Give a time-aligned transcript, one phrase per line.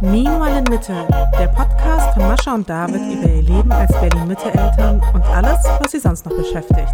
[0.00, 1.06] Meanwhile in Mitte,
[1.38, 6.00] der Podcast von Mascha und David über ihr Leben als Berlin-Mitte-Eltern und alles, was sie
[6.00, 6.92] sonst noch beschäftigt.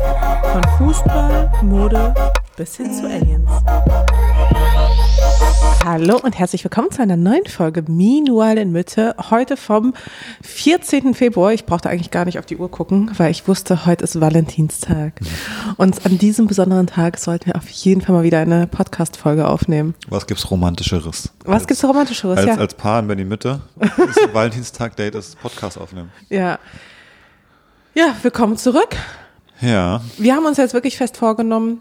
[0.53, 2.15] Von Fußball, Mode
[2.57, 3.51] bis hin zu Aliens.
[5.89, 9.15] Hallo und herzlich willkommen zu einer neuen Folge Meanwhile in Mitte.
[9.31, 9.95] Heute vom
[10.43, 11.15] 14.
[11.15, 11.53] Februar.
[11.53, 15.21] Ich brauchte eigentlich gar nicht auf die Uhr gucken, weil ich wusste, heute ist Valentinstag.
[15.77, 19.95] Und an diesem besonderen Tag sollten wir auf jeden Fall mal wieder eine Podcast-Folge aufnehmen.
[20.09, 21.31] Was gibt's Romantischeres?
[21.45, 22.39] Was als, gibt's Romantischeres?
[22.39, 22.57] Als, ja.
[22.57, 23.61] als Paar in Berlin Mitte.
[23.81, 23.95] ist
[24.35, 26.11] Valentinstag-Date ist Podcast aufnehmen.
[26.29, 26.59] ja.
[27.95, 28.97] Ja, willkommen zurück.
[29.61, 30.01] Ja.
[30.19, 31.81] Wir haben uns jetzt wirklich fest vorgenommen,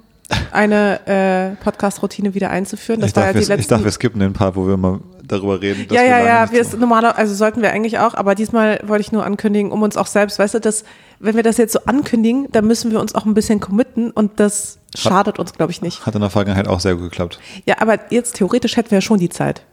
[0.52, 3.02] eine äh, Podcast-Routine wieder einzuführen.
[3.02, 3.70] Das Ich war ja dachte, die wir, ich letzten.
[3.73, 5.88] dachte, wir skippen den Part, wo wir mal darüber reden.
[5.88, 8.79] dass ja, wir ja, ja, wir so- normaler, also sollten wir eigentlich auch, aber diesmal
[8.85, 10.84] wollte ich nur ankündigen, um uns auch selbst, weißt du, dass,
[11.20, 14.39] wenn wir das jetzt so ankündigen, dann müssen wir uns auch ein bisschen committen und
[14.39, 16.05] das schadet uns, glaube ich, nicht.
[16.05, 17.39] Hat in der Vergangenheit auch sehr gut geklappt.
[17.65, 19.63] Ja, aber jetzt theoretisch hätten wir ja schon die Zeit.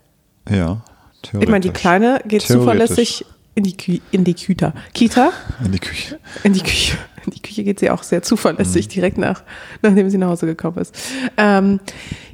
[0.51, 0.83] Ja.
[1.25, 1.81] Ich meine, die theoretisch.
[1.81, 2.49] Kleine geht Theoretisch.
[2.49, 4.73] zuverlässig in die, Kü in die Kita.
[4.93, 5.31] Kita?
[5.65, 6.19] In die Küche.
[6.43, 6.97] In die Küche.
[7.25, 8.91] In die Küche geht sie auch sehr zuverlässig, Mhm.
[8.91, 9.43] direkt nach,
[9.83, 10.95] nachdem sie nach Hause gekommen ist.
[11.37, 11.81] Ähm,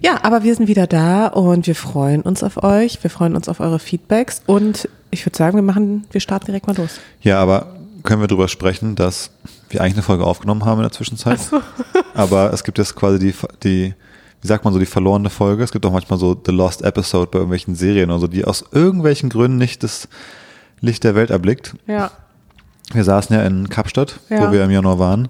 [0.01, 3.03] ja, aber wir sind wieder da und wir freuen uns auf euch.
[3.03, 6.67] Wir freuen uns auf eure Feedbacks und ich würde sagen, wir machen, wir starten direkt
[6.67, 7.01] mal los.
[7.23, 9.31] Ja, aber können wir darüber sprechen, dass
[9.71, 11.39] wir eigentlich eine Folge aufgenommen haben in der Zwischenzeit?
[12.15, 13.95] Aber es gibt jetzt quasi die, die,
[14.41, 15.63] wie sagt man so, die verlorene Folge.
[15.63, 18.65] Es gibt auch manchmal so The Lost Episode bei irgendwelchen Serien oder so, die aus
[18.73, 20.09] irgendwelchen Gründen nicht das
[20.81, 21.75] Licht der Welt erblickt.
[21.87, 22.11] Ja.
[22.93, 24.49] Wir saßen ja in Kapstadt, Ja.
[24.49, 25.29] wo wir im Januar waren.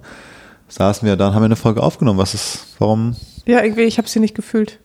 [0.69, 2.19] Saßen wir, dann haben wir eine Folge aufgenommen.
[2.19, 3.17] Was ist, warum?
[3.47, 4.78] Ja, irgendwie, ich habe sie nicht gefühlt.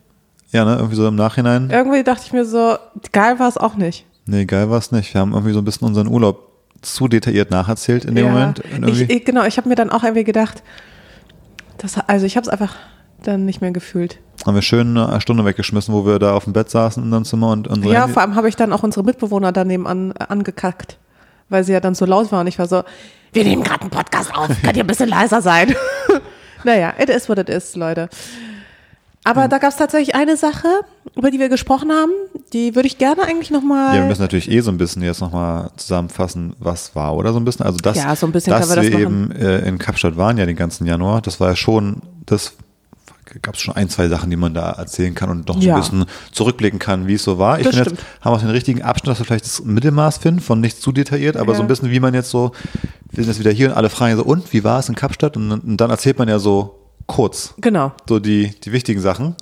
[0.52, 1.70] Ja, ne, irgendwie so im Nachhinein.
[1.70, 2.78] Irgendwie dachte ich mir so,
[3.12, 4.06] geil war es auch nicht.
[4.26, 5.14] Nee, geil war es nicht.
[5.14, 8.32] Wir haben irgendwie so ein bisschen unseren Urlaub zu detailliert nacherzählt in dem ja.
[8.32, 8.62] Moment.
[8.76, 10.64] Und Ich, ich, genau, ich habe mir dann auch irgendwie gedacht,
[11.78, 12.76] das, also ich habe es einfach
[13.24, 14.20] dann nicht mehr gefühlt.
[14.46, 17.26] haben wir schön eine Stunde weggeschmissen, wo wir da auf dem Bett saßen in unserem
[17.26, 20.98] Zimmer und unsere Ja, vor allem habe ich dann auch unsere Mitbewohner daneben an, angekackt,
[21.54, 22.48] weil sie ja dann so laut waren.
[22.48, 22.84] Ich war so,
[23.32, 25.74] wir nehmen gerade einen Podcast auf, könnt ihr ein bisschen leiser sein?
[26.64, 28.10] naja, it is what it is, Leute.
[29.26, 30.68] Aber da gab es tatsächlich eine Sache,
[31.16, 32.12] über die wir gesprochen haben,
[32.52, 33.96] die würde ich gerne eigentlich nochmal.
[33.96, 37.40] Ja, wir müssen natürlich eh so ein bisschen jetzt nochmal zusammenfassen, was war, oder so
[37.40, 37.66] ein bisschen.
[37.66, 40.38] Also das, Ja, so ein bisschen dass wir das wir eben äh, in Kapstadt waren
[40.38, 42.54] ja den ganzen Januar, das war ja schon, das
[43.42, 45.76] gab es schon ein, zwei Sachen, die man da erzählen kann und noch so Ja.
[45.76, 47.60] ein bisschen zurückblicken kann, wie es so war.
[47.60, 50.40] Ich finde jetzt, haben wir auch den richtigen Abschnitt, dass wir vielleicht das Mittelmaß finden,
[50.42, 51.58] von nicht zu detailliert, aber Ja.
[51.58, 52.52] so ein bisschen, wie man jetzt so,
[53.12, 55.36] wir sind jetzt wieder hier und alle fragen so, und, wie war es in Kapstadt?
[55.38, 57.92] Und, und dann erzählt man ja so kurz, Genau.
[58.08, 59.36] so die, die wichtigen Sachen.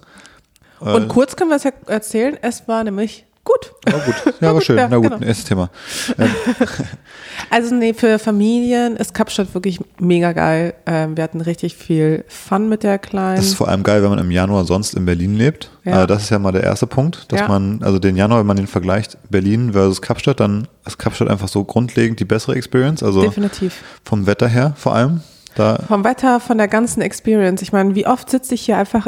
[0.82, 0.86] Äh.
[0.94, 3.72] Und kurz können wir es ja erzählen, es war nämlich gut.
[3.88, 4.16] Ja, gut.
[4.42, 4.78] Ja, aber schön.
[4.78, 5.18] Ja, Na gut, genau.
[5.26, 5.70] nächstes Thema.
[7.50, 10.74] Also nee, für Familien ist Kapstadt wirklich mega geil.
[10.86, 13.38] Ähm, wir hatten richtig viel Fun mit der Kleinen.
[13.38, 15.72] Das ist vor allem geil, wenn man im Januar sonst in Berlin lebt.
[15.84, 16.04] Ja.
[16.04, 17.48] Äh, Das ist ja mal der erste Punkt, dass Ja.
[17.48, 21.48] man, also den Januar, wenn man den vergleicht, Berlin versus Kapstadt, dann ist Kapstadt einfach
[21.48, 23.04] so grundlegend die bessere Experience.
[23.04, 23.82] Also Definitiv.
[24.06, 25.22] vom Wetter her vor allem.
[25.56, 27.62] Da, Vom Wetter, von der ganzen Experience.
[27.62, 29.08] Ich meine, wie oft sitze ich hier einfach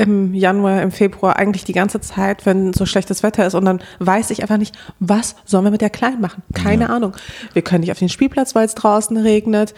[0.00, 3.82] im Januar, im Februar, eigentlich die ganze Zeit, wenn so schlechtes Wetter ist und dann
[3.98, 6.42] weiß ich einfach nicht, was sollen wir mit der Kleinen machen?
[6.54, 7.12] Keine Ahnung.
[7.52, 9.74] Wir können nicht auf den Spielplatz, weil es draußen regnet.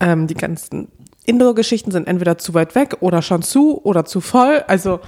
[0.00, 0.88] Ähm, die ganzen
[1.26, 4.64] Indoor-Geschichten sind entweder zu weit weg oder schon zu oder zu voll.
[4.66, 5.00] Also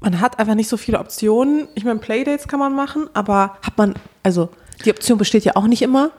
[0.00, 1.68] man hat einfach nicht so viele Optionen.
[1.76, 3.94] Ich meine, Playdates kann man machen, aber hat man,
[4.24, 4.48] also
[4.84, 6.10] die Option besteht ja auch nicht immer.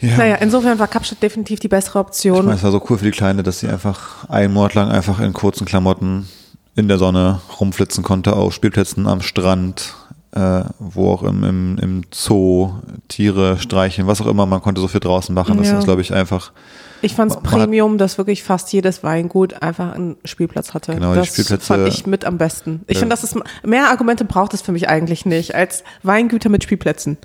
[0.00, 0.16] Ja.
[0.16, 2.44] Naja, insofern war Kapstadt definitiv die bessere Ich Option.
[2.44, 5.20] meine, es war so cool für die Kleine, dass sie einfach einen Monat lang einfach
[5.20, 6.28] in kurzen Klamotten
[6.76, 9.94] in der Sonne rumflitzen konnte, auf Spielplätzen am Strand,
[10.32, 12.70] äh, wo auch im, im, im Zoo,
[13.08, 15.56] Tiere streicheln, was auch immer, man konnte so viel draußen machen.
[15.58, 15.78] Das Ja.
[15.78, 16.52] ist, glaube ich, einfach
[17.00, 20.94] Ich fand es Man hat- Premium, dass wirklich fast jedes Weingut einfach einen Spielplatz hatte.
[20.94, 22.82] Genau, die das Spielplätze- fand ich mit am besten.
[22.86, 23.00] Ich Ja.
[23.00, 27.16] finde, das ist mehr Argumente braucht es für mich eigentlich nicht als Weingüter mit Spielplätzen.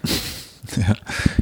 [0.78, 0.96] Ja,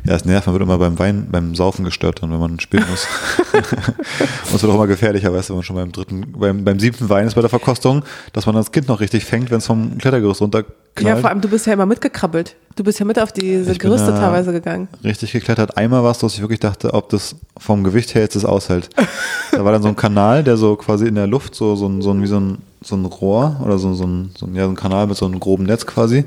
[0.04, 2.86] ja, es nervt, man wird immer beim Wein, beim Saufen gestört, dann, wenn man spielen
[2.90, 3.06] muss.
[3.54, 6.80] Und es wird auch immer gefährlicher, weißt du, wenn man schon beim dritten, beim, beim
[6.80, 9.68] siebten Wein ist bei der Verkostung, dass man das Kind noch richtig fängt, wenn es
[9.68, 10.76] vom Klettergerüst runterknallt.
[11.02, 12.56] Ja, vor allem du bist ja immer mitgekrabbelt.
[12.76, 14.88] Du bist ja mit auf diese Ich bin Gerüste da- teilweise gegangen.
[15.04, 15.78] richtig geklettert.
[15.78, 18.90] Einmal war es dass ich wirklich dachte, ob das vom Gewicht her jetzt das aushält.
[19.52, 22.02] da war dann so ein Kanal, der so quasi in der Luft, so, so, ein,
[22.02, 24.64] so ein, wie so ein, so ein Rohr oder so, so, ein, so, ein, ja,
[24.66, 26.26] so ein Kanal mit so einem groben Netz quasi.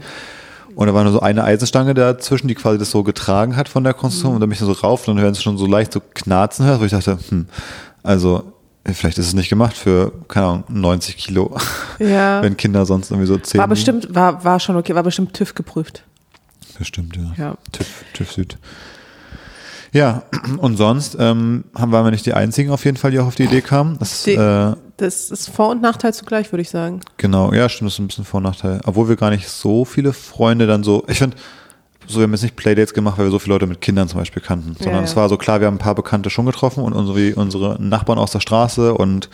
[0.74, 3.84] Und da war nur so eine Eisenstange dazwischen, die quasi das so getragen hat von
[3.84, 4.34] der Konstruktion.
[4.34, 6.66] Und dann bin ich so rauf und dann hören sie schon so leicht so knarzen
[6.66, 7.46] hört, wo ich dachte, hm,
[8.02, 8.52] also
[8.92, 11.56] vielleicht ist es nicht gemacht für, keine Ahnung, 90 Kilo.
[11.98, 12.42] Ja.
[12.42, 13.58] Wenn Kinder sonst irgendwie so 10.
[13.60, 16.02] War bestimmt, war, war schon okay, war bestimmt TÜV geprüft.
[16.78, 17.32] Bestimmt, ja.
[17.36, 17.54] Ja.
[17.72, 18.58] TÜV, TÜV Süd.
[19.92, 20.24] Ja,
[20.58, 23.36] und sonst ähm, haben waren wir nicht die einzigen auf jeden Fall, die auch auf
[23.36, 23.96] die Idee kamen.
[24.00, 27.00] Das, Die- äh, das ist Vor- und Nachteil zugleich, würde ich sagen.
[27.16, 28.80] Genau, ja, stimmt, das ist ein bisschen Vor- und Nachteil.
[28.84, 31.36] Obwohl wir gar nicht so viele Freunde dann so, ich finde,
[32.06, 34.20] so, wir haben jetzt nicht Playdates gemacht, weil wir so viele Leute mit Kindern zum
[34.20, 35.04] Beispiel kannten, sondern ja.
[35.04, 38.18] es war so klar, wir haben ein paar Bekannte schon getroffen und unsere, unsere Nachbarn
[38.18, 39.30] aus der Straße und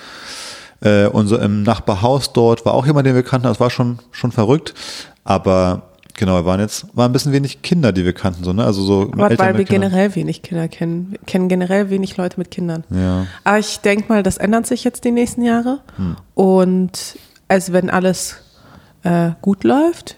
[0.82, 3.48] äh, unser im Nachbarhaus dort war auch jemand, den wir kannten.
[3.48, 4.74] Das war schon, schon verrückt.
[5.24, 8.64] Aber genau, wir waren jetzt, waren ein bisschen wenig Kinder, die wir kannten, so, ne?
[8.64, 9.90] Also so Aber weil wir mit Kindern.
[9.90, 11.12] generell wenig Kinder kennen.
[11.12, 12.84] Wir kennen generell wenig Leute mit Kindern.
[12.90, 13.26] Ja.
[13.44, 15.80] Aber ich denke mal, das ändert sich jetzt die nächsten Jahre.
[15.96, 16.16] Hm.
[16.34, 17.18] Und
[17.48, 18.36] also wenn alles
[19.02, 20.16] äh, gut läuft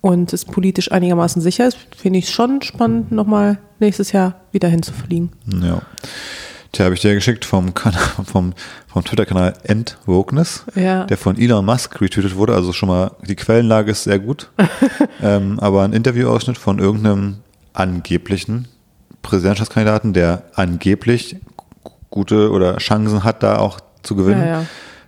[0.00, 4.68] und es politisch einigermaßen sicher ist, finde ich es schon spannend, nochmal nächstes Jahr wieder
[4.68, 5.30] hinzufliegen.
[5.62, 5.82] Ja.
[6.74, 7.72] Tja, habe ich dir geschickt vom,
[8.24, 8.52] vom,
[8.88, 11.04] vom Twitter-Kanal Endwokeness, Ja.
[11.04, 12.54] der von Elon Musk retweetet wurde.
[12.54, 14.50] Also schon mal, die Quellenlage ist sehr gut.
[15.22, 17.36] ähm, aber ein Interviewausschnitt von irgendeinem
[17.74, 18.66] angeblichen
[19.22, 21.36] Präsidentschaftskandidaten, der angeblich
[22.10, 24.66] gute oder Chancen hat, da auch zu gewinnen, Ja, ja.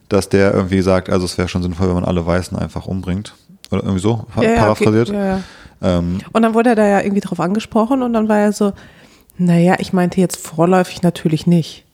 [0.08, 3.34] dass der irgendwie sagt, also es wäre schon sinnvoll, wenn man alle Weißen einfach umbringt.
[3.72, 5.10] Oder irgendwie so, paraphrasiert.
[5.10, 5.38] okay.
[5.82, 8.72] Ähm, Und dann wurde er da ja irgendwie drauf angesprochen und dann war er so,
[9.38, 11.84] naja, ich meinte jetzt vorläufig natürlich nicht.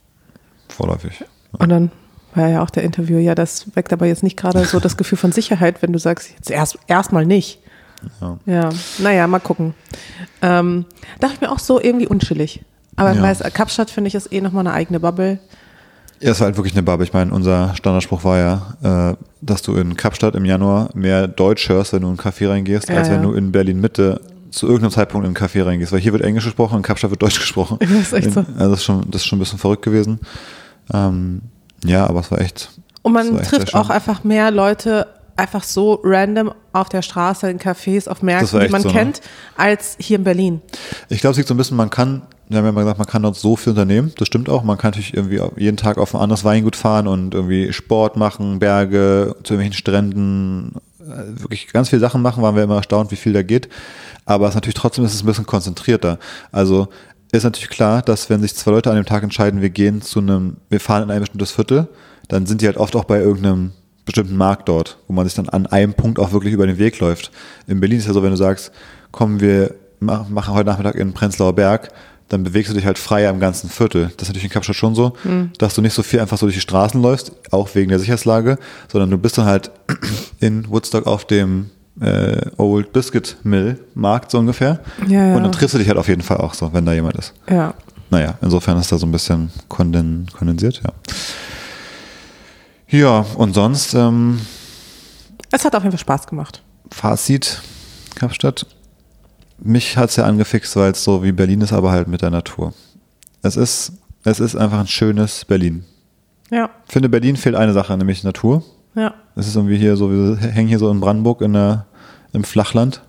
[0.68, 1.24] vorläufig.
[1.58, 1.90] Und dann
[2.34, 5.18] war ja auch der Interviewer, ja, das weckt aber jetzt nicht gerade so das Gefühl
[5.18, 7.58] von Sicherheit, wenn du sagst, jetzt erst erstmal nicht.
[8.20, 8.38] Ja.
[8.46, 8.68] Ja,
[8.98, 9.74] naja, mal gucken.
[10.40, 10.86] Ähm,
[11.20, 12.64] dachte ich mir auch so irgendwie unschillig.
[12.96, 13.22] Aber Ja.
[13.22, 15.38] weiß, Kapstadt finde ich ist eh nochmal eine eigene Bubble.
[16.20, 17.04] Ja, es war halt wirklich eine Bubble.
[17.04, 21.68] Ich meine, unser Standardspruch war ja, äh, dass du in Kapstadt im Januar mehr Deutsch
[21.68, 23.28] hörst, wenn du in einen Café reingehst, Ja, als wenn ja.
[23.28, 24.20] du in Berlin Mitte
[24.52, 25.93] zu irgendeinem Zeitpunkt in einen Café reingehst.
[25.93, 27.78] Weil hier wird Englisch gesprochen und in Kapstadt wird Deutsch gesprochen.
[27.93, 28.40] Ja, ist echt so.
[28.56, 30.20] Also das ist schon, das ist schon ein bisschen verrückt gewesen.
[30.93, 31.43] Ähm,
[31.84, 32.70] ja, aber es war echt.
[33.02, 38.08] Und man trifft auch einfach mehr Leute einfach so random auf der Straße, in Cafés,
[38.08, 38.94] auf Das Märkten, die man so, ne?
[38.94, 39.20] kennt,
[39.56, 40.60] als hier in Berlin.
[41.08, 43.06] Ich glaube, es liegt so ein bisschen, man kann, wir haben ja mal gesagt, man
[43.06, 44.12] kann dort so viel unternehmen.
[44.19, 44.62] Das stimmt auch.
[44.62, 48.58] Man kann natürlich irgendwie jeden Tag auf ein anderes Weingut fahren und irgendwie Sport machen,
[48.58, 53.32] Berge, zu irgendwelchen Stränden, wirklich ganz viele Sachen machen, waren wir immer erstaunt, wie viel
[53.32, 53.69] da geht.
[54.25, 56.19] Aber es ist natürlich trotzdem ist es ein bisschen konzentrierter.
[56.50, 56.88] Also
[57.32, 60.20] ist natürlich klar, dass wenn sich zwei Leute an dem Tag entscheiden, wir gehen zu
[60.20, 61.88] einem, wir fahren in ein bestimmtes Viertel,
[62.28, 63.72] dann sind die halt oft auch bei irgendeinem
[64.04, 66.99] bestimmten Markt dort, wo man sich dann an einem Punkt auch wirklich über den Weg
[66.99, 67.31] läuft.
[67.66, 68.72] In Berlin ist ja so, wenn du sagst,
[69.12, 71.88] kommen wir mach- machen heute Nachmittag in Prenzlauer Berg,
[72.32, 74.05] dann bewegst du dich halt frei am ganzen Viertel.
[74.17, 75.12] Das ist natürlich in Kapstadt schon so,
[75.58, 78.58] dass du nicht so viel einfach so durch die Straßen läufst, auch wegen der Sicherheitslage,
[78.90, 79.70] sondern du bist dann halt
[80.40, 81.69] in Woodstock auf dem
[82.00, 84.81] äh, Old Biscuit Mill Markt so ungefähr.
[85.08, 85.37] Ja, ja.
[85.37, 87.34] Und dann triffst du dich halt auf jeden Fall auch so, wenn da jemand ist.
[87.50, 87.75] Ja.
[88.08, 90.93] Naja, insofern ist da so ein bisschen konden, kondensiert, ja.
[92.88, 94.40] Ja, und sonst, ähm,
[95.50, 96.62] Es hat auf jeden Fall Spaß gemacht.
[96.90, 97.61] Fazit,
[98.14, 98.67] Kapstadt.
[99.62, 102.75] Mich hat's ja angefixt, weil es so wie Berlin ist, aber halt mit der Natur.
[103.43, 103.93] Es ist,
[104.25, 105.85] es ist einfach ein schönes Berlin.
[106.50, 108.62] Ja, Ich finde, Berlin fehlt eine Sache, nämlich Natur.
[108.94, 109.14] ja.
[109.35, 111.87] Es ist irgendwie hier so, wir hängen hier so in Brandenburg in der,
[112.35, 113.00] im Flachland.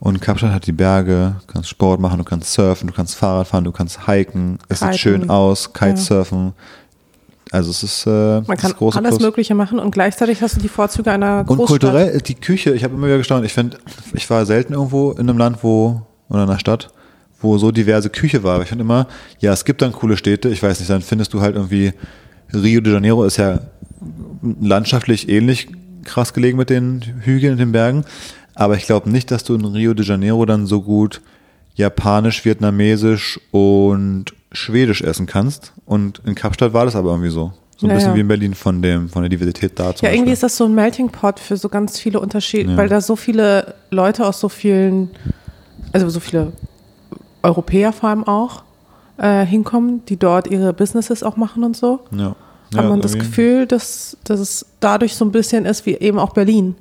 [0.00, 3.48] Und Kapstadt hat die Berge, du kannst Sport machen, du kannst surfen, du kannst Fahrrad
[3.48, 4.58] fahren, du kannst hiken.
[4.68, 4.98] Es sieht Kiten.
[4.98, 6.52] schön aus, Kitesurfen.
[7.50, 8.10] Also es ist, äh,
[8.46, 9.20] Man kann alles Plus.
[9.20, 11.68] mögliche machen und gleichzeitig hast du die Vorzüge einer Und Großstadt.
[11.68, 13.44] kulturell, die Küche, ich habe immer wieder gestaunt.
[13.46, 13.78] Ich finde,
[14.12, 16.90] ich war selten irgendwo in einem Land, wo, oder in einer Stadt,
[17.40, 18.60] wo so diverse Küche war.
[18.62, 19.06] Ich finde immer,
[19.40, 21.92] ja, es gibt dann coole Städte, ich weiß nicht, dann findest du halt irgendwie,
[22.52, 23.60] Rio de Janeiro ist ja
[24.60, 25.68] landschaftlich ähnlich
[26.04, 28.04] krass gelegen mit den Hügeln und den Bergen.
[28.54, 31.20] Aber ich glaube nicht, dass du in Rio de Janeiro dann so gut
[31.74, 35.72] Japanisch, Vietnamesisch und Schwedisch essen kannst.
[35.84, 37.52] Und in Kapstadt war das aber irgendwie so.
[37.76, 40.16] So ein Ja, bisschen wie in Berlin von dem, von der Diversität da Ja, irgendwie
[40.18, 40.32] Beispiel.
[40.32, 42.76] ist das so ein Melting Pot für so ganz viele Unterschiede, Ja.
[42.76, 45.10] weil da so viele Leute aus so vielen,
[45.92, 46.52] also so viele
[47.42, 48.64] Europäer vor allem auch,
[49.16, 52.00] äh, hinkommen, die dort ihre Businesses auch machen und so.
[52.10, 52.34] Ja.
[52.74, 53.28] Hat Ja, man das irgendwie.
[53.28, 56.74] Gefühl, dass, dass es dadurch so ein bisschen ist wie eben auch Berlin.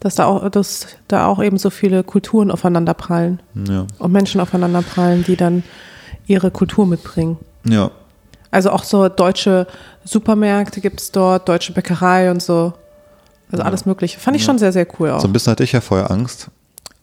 [0.00, 3.86] Dass da auch, dass da auch eben so viele Kulturen aufeinander prallen Ja.
[3.98, 5.62] und Menschen aufeinander prallen, die dann
[6.26, 7.38] ihre Kultur mitbringen.
[7.64, 7.90] Ja.
[8.50, 9.66] Also auch so deutsche
[10.04, 12.74] Supermärkte gibt es dort, deutsche Bäckerei und so.
[13.50, 14.18] Also alles Mögliche.
[14.18, 15.20] Fand ich schon sehr, sehr cool auch.
[15.20, 16.48] So ein bisschen hatte ich ja vorher Angst,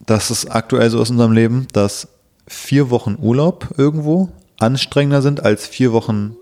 [0.04, 2.08] dass es aktuell so ist in unserem Leben, dass
[2.46, 6.36] vier Wochen Urlaub irgendwo anstrengender sind als vier Wochen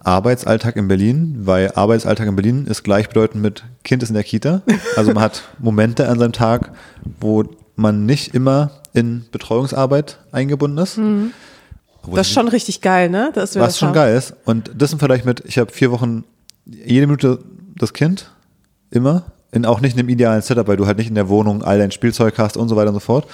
[0.00, 4.62] Arbeitsalltag in Berlin, weil Arbeitsalltag in Berlin ist gleichbedeutend mit Kind ist in der Kita.
[4.96, 6.72] Also man hat Momente an seinem Tag,
[7.20, 7.44] wo
[7.76, 10.98] man nicht immer in Betreuungsarbeit eingebunden ist.
[10.98, 11.32] Mhm.
[12.12, 13.30] Das ist schon richtig geil, ne?
[13.34, 13.94] Was das schon haben.
[13.94, 14.34] geil ist.
[14.44, 16.24] Und das sind vielleicht mit, ich habe vier Wochen,
[16.66, 17.38] jede Minute
[17.76, 18.30] das Kind,
[18.90, 21.62] immer, in, auch nicht in einem idealen Setup, weil du halt nicht in der Wohnung
[21.62, 23.26] all dein Spielzeug hast und so weiter und so fort.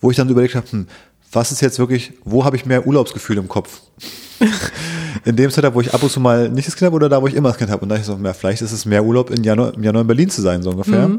[0.00, 0.86] Wo ich dann überlegt habe, hm,
[1.32, 3.80] was ist jetzt wirklich, wo habe ich mehr Urlaubsgefühl im Kopf?
[5.24, 7.20] in dem Setup, wo ich ab und zu mal nicht das Kind habe oder da,
[7.20, 7.82] wo ich immer das Kind habe.
[7.82, 10.06] Und da ich so, ja, vielleicht ist es mehr Urlaub im Januar, im Januar in
[10.06, 11.08] Berlin zu sein, so ungefähr.
[11.08, 11.18] Mhm.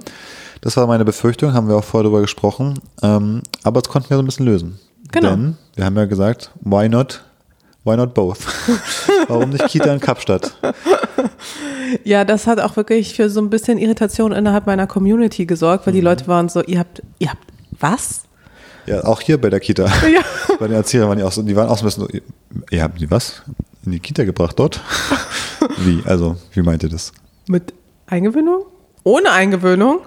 [0.61, 2.79] Das war meine Befürchtung, haben wir auch vorher drüber gesprochen.
[3.01, 4.79] Ähm, aber das konnten wir so ein bisschen lösen.
[5.11, 5.29] Genau.
[5.31, 7.23] Denn wir haben ja gesagt, why not,
[7.83, 8.39] why not both?
[9.27, 10.55] Warum nicht Kita in Kapstadt?
[12.03, 15.93] Ja, das hat auch wirklich für so ein bisschen Irritation innerhalb meiner Community gesorgt, weil
[15.93, 17.47] die Leute waren so, ihr habt, ihr habt
[17.79, 18.23] was?
[18.85, 19.85] Ja, auch hier bei der Kita.
[20.13, 20.21] Ja.
[20.59, 22.83] Bei den Erziehern waren die auch so, die waren auch so ein bisschen so, ihr
[22.83, 23.41] habt die was?
[23.85, 24.81] In die Kita gebracht dort?
[25.77, 26.01] wie?
[26.05, 27.11] Also, wie meint ihr das?
[27.47, 27.73] Mit
[28.07, 28.65] Eingewöhnung?
[29.03, 29.99] Ohne Eingewöhnung?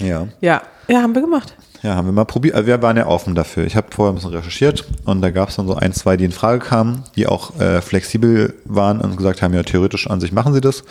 [0.00, 0.28] Ja.
[0.40, 1.54] Ja, ja, haben wir gemacht.
[1.82, 2.54] Ja, haben wir mal probiert.
[2.54, 3.64] Also wir waren ja offen dafür.
[3.64, 6.24] Ich habe vorher ein bisschen recherchiert und da gab es dann so ein, zwei, die
[6.24, 10.32] in Frage kamen, die auch äh, flexibel waren und gesagt haben, ja, theoretisch an sich
[10.32, 10.84] machen sie das.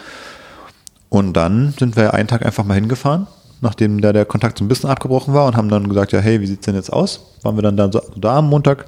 [1.09, 3.27] Und dann sind wir einen Tag einfach mal hingefahren,
[3.61, 6.41] nachdem da der Kontakt so ein bisschen abgebrochen war und haben dann gesagt, ja, hey,
[6.41, 7.33] wie sieht's denn jetzt aus?
[7.43, 8.85] Waren wir dann da, so, da am Montag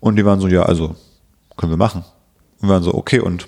[0.00, 0.96] und die waren so, ja, also
[1.56, 2.04] können wir machen.
[2.60, 3.46] Und wir waren so, okay, und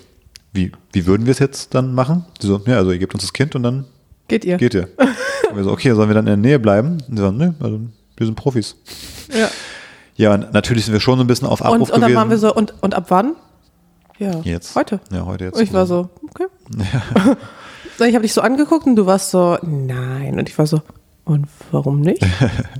[0.53, 2.25] wie, wie würden wir es jetzt dann machen?
[2.41, 3.85] Die so, ja, also ihr gebt uns das Kind und dann
[4.27, 4.57] Geht ihr?
[4.57, 4.87] geht ihr.
[5.49, 6.97] Und wir so, okay, sollen wir dann in der Nähe bleiben?
[7.07, 7.79] Und die so, nee, also
[8.17, 8.75] wir sind Profis.
[9.33, 9.49] Ja.
[10.17, 12.15] Ja, und natürlich sind wir schon so ein bisschen auf Und, Abruf und dann gewesen.
[12.15, 13.35] waren wir so, und, und ab wann?
[14.17, 14.31] Ja.
[14.43, 14.73] Jetzt.
[14.75, 15.01] Heute.
[15.11, 15.57] Ja, heute jetzt.
[15.57, 16.45] Und ich war so, okay.
[17.97, 20.37] Ich habe dich so angeguckt und du warst so, nein.
[20.37, 20.81] Und ich war so,
[21.23, 22.25] und warum nicht?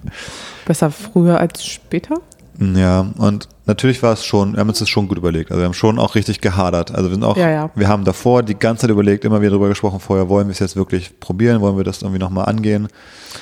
[0.66, 2.16] Besser früher als später?
[2.60, 5.52] Ja, und natürlich war es schon, wir haben uns das schon gut überlegt.
[5.52, 6.94] Also wir haben schon auch richtig gehadert.
[6.94, 7.70] Also wir sind auch, Ja, ja.
[7.76, 10.60] wir haben davor die ganze Zeit überlegt, immer wieder drüber gesprochen, vorher wollen wir es
[10.60, 12.88] jetzt wirklich probieren, wollen wir das irgendwie nochmal angehen.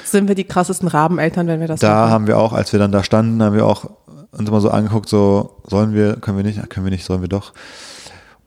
[0.05, 2.11] Sind wir die krassesten Rabeneltern, wenn wir das Da machen?
[2.11, 3.85] haben wir auch, als wir dann da standen, haben wir auch
[4.31, 7.29] uns immer so angeguckt, so, sollen wir, können wir nicht, können wir nicht, sollen wir
[7.29, 7.53] doch.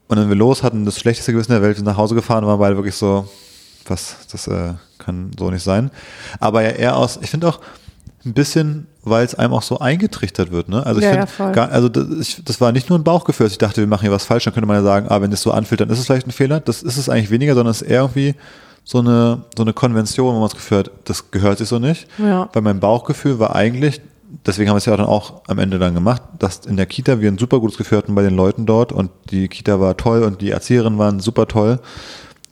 [0.09, 2.49] Und dann wir los, hatten das schlechteste Gewissen der Welt, sind nach Hause gefahren und
[2.49, 3.27] waren beide wirklich so,
[3.87, 5.91] was, das äh, kann so nicht sein.
[6.39, 7.59] Aber ja eher aus, ich finde auch
[8.25, 10.85] ein bisschen, weil es einem auch so eingetrichtert wird, ne?
[10.85, 11.51] Also ich Ja, ja, voll.
[11.51, 14.01] gar- also das, ich, das war nicht nur ein Bauchgefühl, dass ich dachte, wir machen
[14.01, 15.99] hier was falsch, dann könnte man ja sagen, ah, wenn das so anfühlt, dann ist
[15.99, 16.59] es vielleicht ein Fehler.
[16.59, 18.35] Das ist es eigentlich weniger, sondern es ist eher irgendwie
[18.83, 22.07] so eine, so eine Konvention, wo man das Gefühl hat, das gehört sich so nicht.
[22.17, 22.49] Ja.
[22.53, 23.99] Weil mein Bauchgefühl war eigentlich,
[24.45, 27.19] deswegen haben wir es ja dann auch am Ende dann gemacht, dass in der Kita
[27.19, 30.23] wir ein super gutes Gefühl hatten bei den Leuten dort und die Kita war toll
[30.23, 31.79] und die Erzieherinnen waren super toll.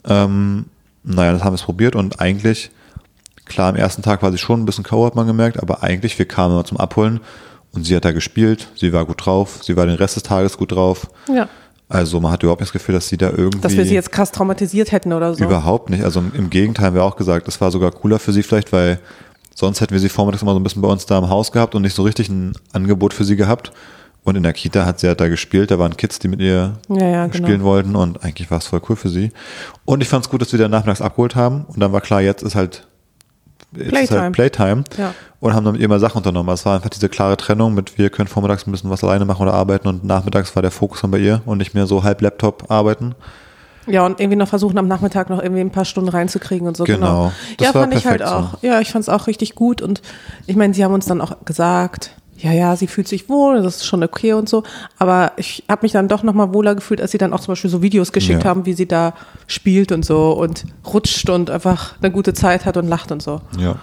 [0.05, 0.65] Ähm,
[1.03, 2.71] naja, das haben wir es probiert und eigentlich,
[3.45, 6.17] klar, am ersten Tag war sie schon ein bisschen K.O., hat man gemerkt, aber eigentlich,
[6.17, 7.19] wir kamen immer zum Abholen
[7.73, 10.57] und sie hat da gespielt, sie war gut drauf, sie war den Rest des Tages
[10.57, 11.07] gut drauf.
[11.33, 11.47] Ja.
[11.87, 14.11] Also man hat überhaupt nicht das Gefühl, dass sie da irgendwie Dass wir sie jetzt
[14.11, 15.43] krass traumatisiert hätten oder so.
[15.43, 16.03] Überhaupt nicht.
[16.03, 18.99] Also im Gegenteil haben wir auch gesagt, das war sogar cooler für sie vielleicht, weil
[19.53, 21.75] sonst hätten wir sie vormittags immer so ein bisschen bei uns da im Haus gehabt
[21.75, 23.71] und nicht so richtig ein Angebot für sie gehabt.
[24.23, 26.73] Und in der Kita hat sie halt da gespielt, da waren Kids, die mit ihr
[26.89, 27.45] Ja, ja, genau.
[27.45, 29.31] spielen wollten und eigentlich war es voll cool für sie.
[29.85, 32.21] Und ich fand es gut, dass wir dann nachmittags abgeholt haben und dann war klar,
[32.21, 32.87] jetzt ist halt
[33.75, 34.21] Playtime.
[34.21, 34.83] halt Playtime.
[34.97, 35.13] Ja.
[35.39, 36.53] Und haben dann mit ihr mal Sachen unternommen.
[36.53, 39.43] Es war einfach diese klare Trennung mit, wir können vormittags ein bisschen was alleine machen
[39.43, 42.21] oder arbeiten und nachmittags war der Fokus dann bei ihr und nicht mehr so halb
[42.21, 43.15] Laptop arbeiten.
[43.87, 46.85] Ja, und irgendwie noch versuchen, am Nachmittag noch irgendwie ein paar Stunden reinzukriegen und so.
[46.85, 47.31] Genau.
[47.57, 48.61] Das ja, fand ich halt auch.
[48.61, 49.81] Ja, ich fand es auch richtig gut.
[49.81, 50.01] Und
[50.47, 53.77] ich meine, sie haben uns dann auch gesagt, ja, ja, sie fühlt sich wohl, das
[53.77, 54.63] ist schon okay und so.
[54.99, 57.69] Aber ich habe mich dann doch nochmal wohler gefühlt, als sie dann auch zum Beispiel
[57.69, 58.49] so Videos geschickt Ja.
[58.49, 59.13] haben, wie sie da
[59.47, 63.41] spielt und so und rutscht und einfach eine gute Zeit hat und lacht und so.
[63.57, 63.75] Ja.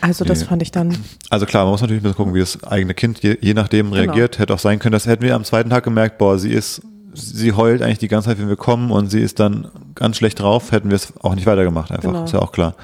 [0.00, 0.44] Also das Nee.
[0.46, 0.96] fand ich dann,
[1.30, 3.90] Also klar, man muss natürlich ein bisschen gucken, wie das eigene Kind je, je nachdem
[3.90, 4.02] Genau.
[4.12, 4.38] reagiert.
[4.38, 6.82] Hätte auch sein können, das hätten wir am zweiten Tag gemerkt, boah, sie ist,
[7.14, 10.40] sie heult eigentlich die ganze Zeit, wenn wir kommen und sie ist dann ganz schlecht
[10.40, 12.12] drauf, hätten wir es auch nicht weitergemacht einfach.
[12.12, 12.24] Genau.
[12.24, 12.74] Ist ja auch klar.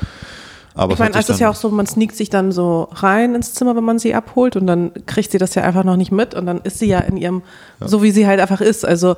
[0.75, 3.55] Aber ich meine, es ist ja auch so, man sneakt sich dann so rein ins
[3.55, 6.35] Zimmer, wenn man sie abholt und dann kriegt sie das ja einfach noch nicht mit
[6.35, 7.43] und dann ist sie ja in ihrem,
[7.81, 8.85] so wie sie halt einfach ist.
[8.85, 9.17] Also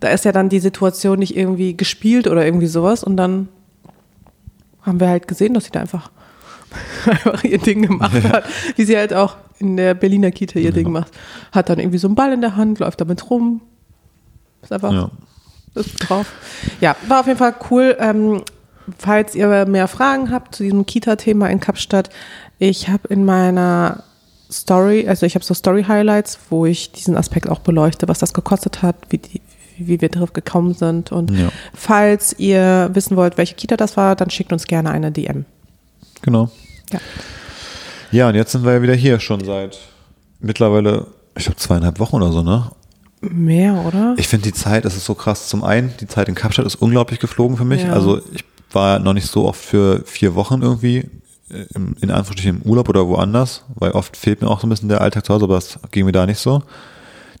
[0.00, 3.48] da ist ja dann die Situation nicht irgendwie gespielt oder irgendwie sowas und dann
[4.82, 6.10] haben wir halt gesehen, dass sie da einfach,
[7.06, 8.44] einfach ihr Ding gemacht hat,
[8.76, 11.12] wie sie halt auch in der Berliner Kita ihr Ding macht.
[11.52, 13.60] Hat dann irgendwie so einen Ball in der Hand, läuft damit rum.
[14.62, 15.10] Ist einfach Ja.
[15.74, 16.26] ist drauf.
[16.80, 17.96] Ja, war auf jeden Fall cool.
[18.00, 18.42] Ähm,
[18.98, 22.10] falls ihr mehr Fragen habt zu diesem Kita-Thema in Kapstadt,
[22.58, 24.04] ich habe in meiner
[24.50, 28.82] Story, also ich habe so Story-Highlights, wo ich diesen Aspekt auch beleuchte, was das gekostet
[28.82, 29.40] hat, wie, die,
[29.78, 31.12] wie wir darauf gekommen sind.
[31.12, 31.48] Und Ja.
[31.74, 35.44] falls ihr wissen wollt, welche Kita das war, dann schickt uns gerne eine DM.
[36.22, 36.50] Genau.
[36.92, 36.98] Ja.
[38.12, 39.78] Ja, und jetzt sind wir ja wieder hier schon seit
[40.40, 41.06] mittlerweile,
[41.36, 42.70] ich glaube, zweieinhalb Wochen oder so, ne?
[43.20, 44.14] Mehr, oder?
[44.16, 45.48] Ich finde die Zeit, das ist so krass.
[45.48, 47.82] Zum einen, die Zeit in Kapstadt ist unglaublich geflogen für mich.
[47.82, 47.92] Ja.
[47.92, 50.98] Also ich war noch nicht so oft für vier Wochen irgendwie
[51.50, 54.70] äh, im, in Anführungsstrichen im Urlaub oder woanders, weil oft fehlt mir auch so ein
[54.70, 56.62] bisschen der Alltag zu Hause, aber das ging mir da nicht so.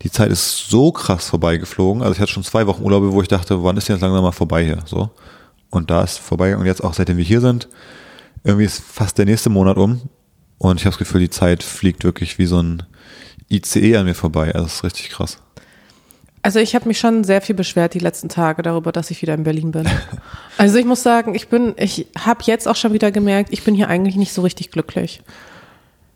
[0.02, 2.02] Die Zeit ist so krass vorbeigeflogen.
[2.02, 4.22] Also ich hatte schon zwei Wochen Urlaube, wo ich dachte, wann ist denn jetzt langsam
[4.22, 4.78] mal vorbei hier?
[4.86, 5.10] So.
[5.68, 6.56] Und da ist vorbei.
[6.56, 7.68] Und jetzt auch seitdem wir hier sind,
[8.42, 10.00] irgendwie ist fast der nächste Monat um.
[10.56, 12.82] Und ich habe das Gefühl, die Zeit fliegt wirklich wie so ein
[13.50, 14.54] ICE an mir vorbei.
[14.54, 15.38] Also das ist richtig krass.
[16.42, 19.34] Also ich habe mich schon sehr viel beschwert die letzten Tage darüber, dass ich wieder
[19.34, 19.88] in Berlin bin.
[20.56, 23.74] Also ich muss sagen, ich bin, ich habe jetzt auch schon wieder gemerkt, ich bin
[23.74, 25.22] hier eigentlich nicht so richtig glücklich.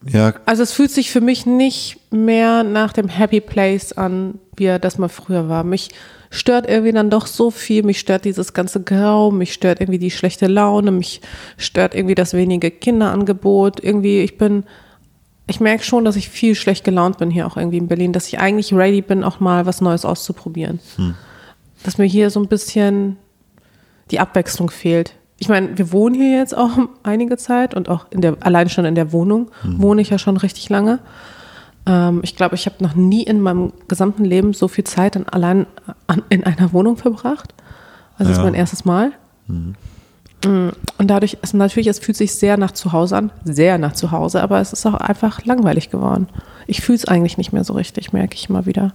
[0.06, 4.66] Ja, Also es fühlt sich für mich nicht mehr nach dem Happy Place an, wie
[4.66, 5.64] er das mal früher war.
[5.64, 5.92] Mich
[6.30, 7.84] stört irgendwie dann doch so viel.
[7.84, 11.22] Mich stört dieses ganze Grau, mich stört irgendwie die schlechte Laune, mich
[11.56, 13.82] stört irgendwie das wenige Kinderangebot.
[13.82, 14.64] Irgendwie, ich bin,
[15.46, 18.26] ich merke schon, dass ich viel schlecht gelaunt bin hier auch irgendwie in Berlin, dass
[18.28, 20.80] ich eigentlich ready bin, auch mal was Neues auszuprobieren.
[21.82, 23.16] Dass mir hier so ein bisschen
[24.10, 25.14] die Abwechslung fehlt.
[25.38, 26.70] Ich meine, wir wohnen hier jetzt auch
[27.02, 30.36] einige Zeit und auch in der, allein schon in der Wohnung wohne ich ja schon
[30.38, 31.00] richtig lange.
[31.86, 35.28] Ähm, ich glaube, ich habe noch nie in meinem gesamten Leben so viel Zeit in,
[35.28, 35.66] allein
[36.06, 37.52] an, in einer Wohnung verbracht.
[38.16, 38.44] Also das ist Ja.
[38.44, 39.12] mein erstes Mal.
[39.48, 39.72] Mm,
[40.44, 44.60] Und dadurch ist natürlich, es fühlt sich sehr nach Zuhause an, sehr nach Zuhause, aber
[44.60, 46.28] es ist auch einfach langweilig geworden.
[46.66, 48.92] Ich fühle es eigentlich nicht mehr so richtig, merke ich immer wieder.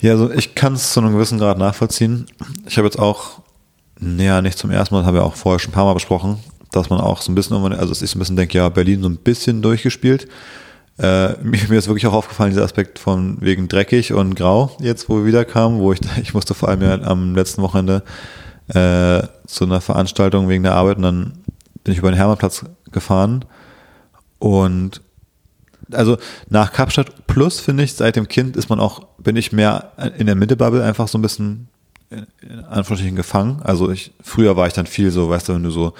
[0.00, 2.26] Ja, also ich kann es zu einem gewissen Grad nachvollziehen.
[2.66, 3.40] Ich habe jetzt auch,
[3.98, 6.38] naja, nicht zum ersten Mal, das haben wir auch vorher schon ein paar Mal besprochen,
[6.70, 9.02] dass man auch so ein bisschen, also dass ich so ein bisschen denke, ja, Berlin
[9.02, 10.28] so ein bisschen durchgespielt.
[10.98, 15.08] Äh, mir, mir ist wirklich auch aufgefallen, dieser Aspekt von wegen dreckig und grau, jetzt
[15.08, 18.02] wo wir wieder kamen, wo ich, ich musste vor allem ja am letzten Wochenende
[18.68, 21.38] äh, zu einer Veranstaltung wegen der Arbeit und dann
[21.84, 23.44] bin ich über den Hermannplatz gefahren
[24.38, 25.00] und
[25.92, 29.92] also nach Kapstadt plus finde ich, seit dem Kind ist man auch, bin ich mehr
[30.18, 31.68] in der Mitte-Bubble einfach so ein bisschen
[32.10, 33.60] in Anführungsstrichen gefangen.
[33.62, 35.94] Also ich, früher war ich dann viel so, weißt du, wenn du so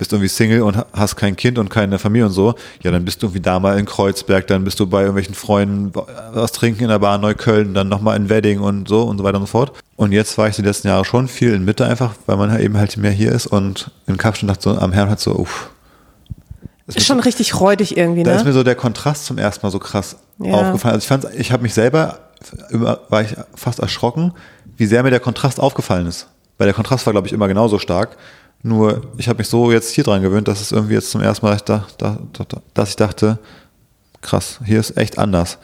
[0.00, 3.22] bist irgendwie Single und hast kein Kind und keine Familie und so, ja, dann bist
[3.22, 5.92] du irgendwie da mal in Kreuzberg, dann bist du bei irgendwelchen Freunden
[6.32, 9.36] was trinken in der Bar Neukölln, dann nochmal in Wedding und so und so weiter
[9.36, 9.72] und so fort.
[9.96, 12.62] Und jetzt war ich die letzten Jahre schon viel in Mitte einfach, weil man halt
[12.62, 15.68] eben halt mehr hier ist und in Kapstadt dachte so am Herrn halt so, uff.
[16.86, 18.54] Ist schon richtig räudig irgendwie, Da ist mir ne?
[18.54, 20.54] so der Kontrast zum ersten Mal so krass Ja.
[20.54, 20.94] aufgefallen.
[20.94, 22.18] Also ich fand, ich habe mich selber,
[22.70, 24.32] immer, war ich fast erschrocken,
[24.78, 26.26] wie sehr mir der Kontrast aufgefallen ist.
[26.56, 28.16] Weil der Kontrast war, glaube ich, immer genauso stark.
[28.62, 31.46] Nur ich habe mich so jetzt hier dran gewöhnt, dass es irgendwie jetzt zum ersten
[31.46, 33.38] Mal, da, da, da, da, dass ich dachte,
[34.20, 35.58] krass, hier ist echt anders.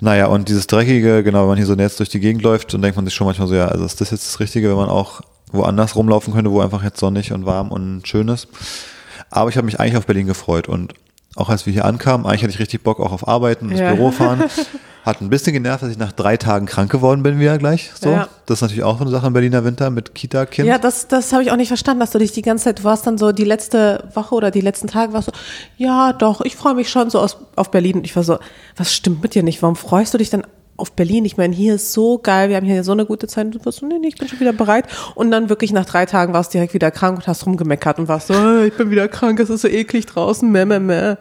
[0.00, 2.82] Naja, und dieses Dreckige, genau, wenn man hier so jetzt durch die Gegend läuft, dann
[2.82, 4.88] denkt man sich schon manchmal so, ja, also ist das jetzt das Richtige, wenn man
[4.88, 5.20] auch
[5.52, 8.48] woanders rumlaufen könnte, wo einfach jetzt sonnig und warm und schön ist.
[9.30, 10.94] Aber ich habe mich eigentlich auf Berlin gefreut und
[11.36, 13.92] auch als wir hier ankamen, eigentlich hatte ich richtig Bock auch auf Arbeiten, ins Ja.
[13.94, 14.42] Büro fahren.
[15.04, 17.90] Hat ein bisschen genervt, dass ich nach drei Tagen krank geworden bin wieder gleich.
[17.98, 18.10] So.
[18.10, 18.28] Ja.
[18.44, 20.68] Das ist natürlich auch so eine Sache im Berliner Winter mit Kita-Kind.
[20.68, 22.84] Ja, das, das habe ich auch nicht verstanden, dass du dich die ganze Zeit, du
[22.84, 25.32] warst dann so die letzte Woche oder die letzten Tage warst so,
[25.78, 27.96] ja doch, ich freue mich schon so aus, auf Berlin.
[27.96, 28.38] Und ich war so,
[28.76, 29.62] was stimmt mit dir nicht?
[29.62, 30.44] Warum freust du dich denn
[30.80, 31.24] auf Berlin?
[31.24, 33.46] Ich meine, hier ist so geil, wir haben hier so eine gute Zeit.
[33.46, 34.86] Und du warst so, nee, nee, ich bin schon wieder bereit.
[35.14, 38.08] Und dann wirklich nach drei Tagen warst du direkt wieder krank und hast rumgemeckert und
[38.08, 41.16] warst so, "Ah, ich bin wieder krank, es ist so eklig draußen, meh, meh, meh.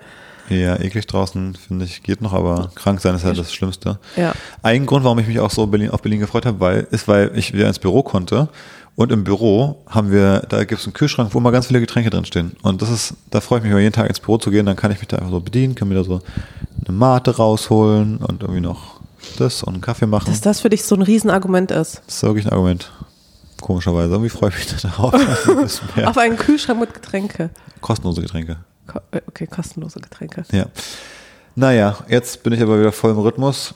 [0.50, 4.00] Ja, eklig draußen, finde ich, geht noch, aber krank sein ist halt das Schlimmste.
[4.16, 4.34] Ja.
[4.64, 7.32] Ein Grund, warum ich mich auch so Berlin, auf Berlin gefreut habe, weil, ist, weil
[7.36, 8.50] ich wieder ins Büro konnte.
[8.96, 12.10] Und im Büro haben wir, da gibt es einen Kühlschrank, wo immer ganz viele Getränke
[12.10, 12.54] drinstehen.
[12.64, 14.76] Und das ist, da freue ich mich immer jeden Tag ins Büro zu gehen, dann
[14.76, 16.20] kann ich mich da einfach so bedienen, kann mir da so
[16.86, 19.00] eine Mate rausholen und irgendwie noch
[19.38, 20.26] das und einen Kaffee machen.
[20.30, 22.02] Dass das für dich so ein Riesenargument ist.
[22.08, 22.92] Das ist wirklich ein Argument.
[23.62, 24.12] Komischerweise.
[24.14, 25.14] Irgendwie freue ich mich da darauf.
[25.96, 26.06] ein.
[26.06, 27.50] Auf einen Kühlschrank mit Getränke.
[27.82, 28.58] Kostenlose Getränke.
[28.88, 30.44] Ko- äh, Okay, kostenlose Getränke.
[30.52, 30.66] Ja.
[31.56, 33.74] Naja, jetzt bin ich aber wieder voll im Rhythmus.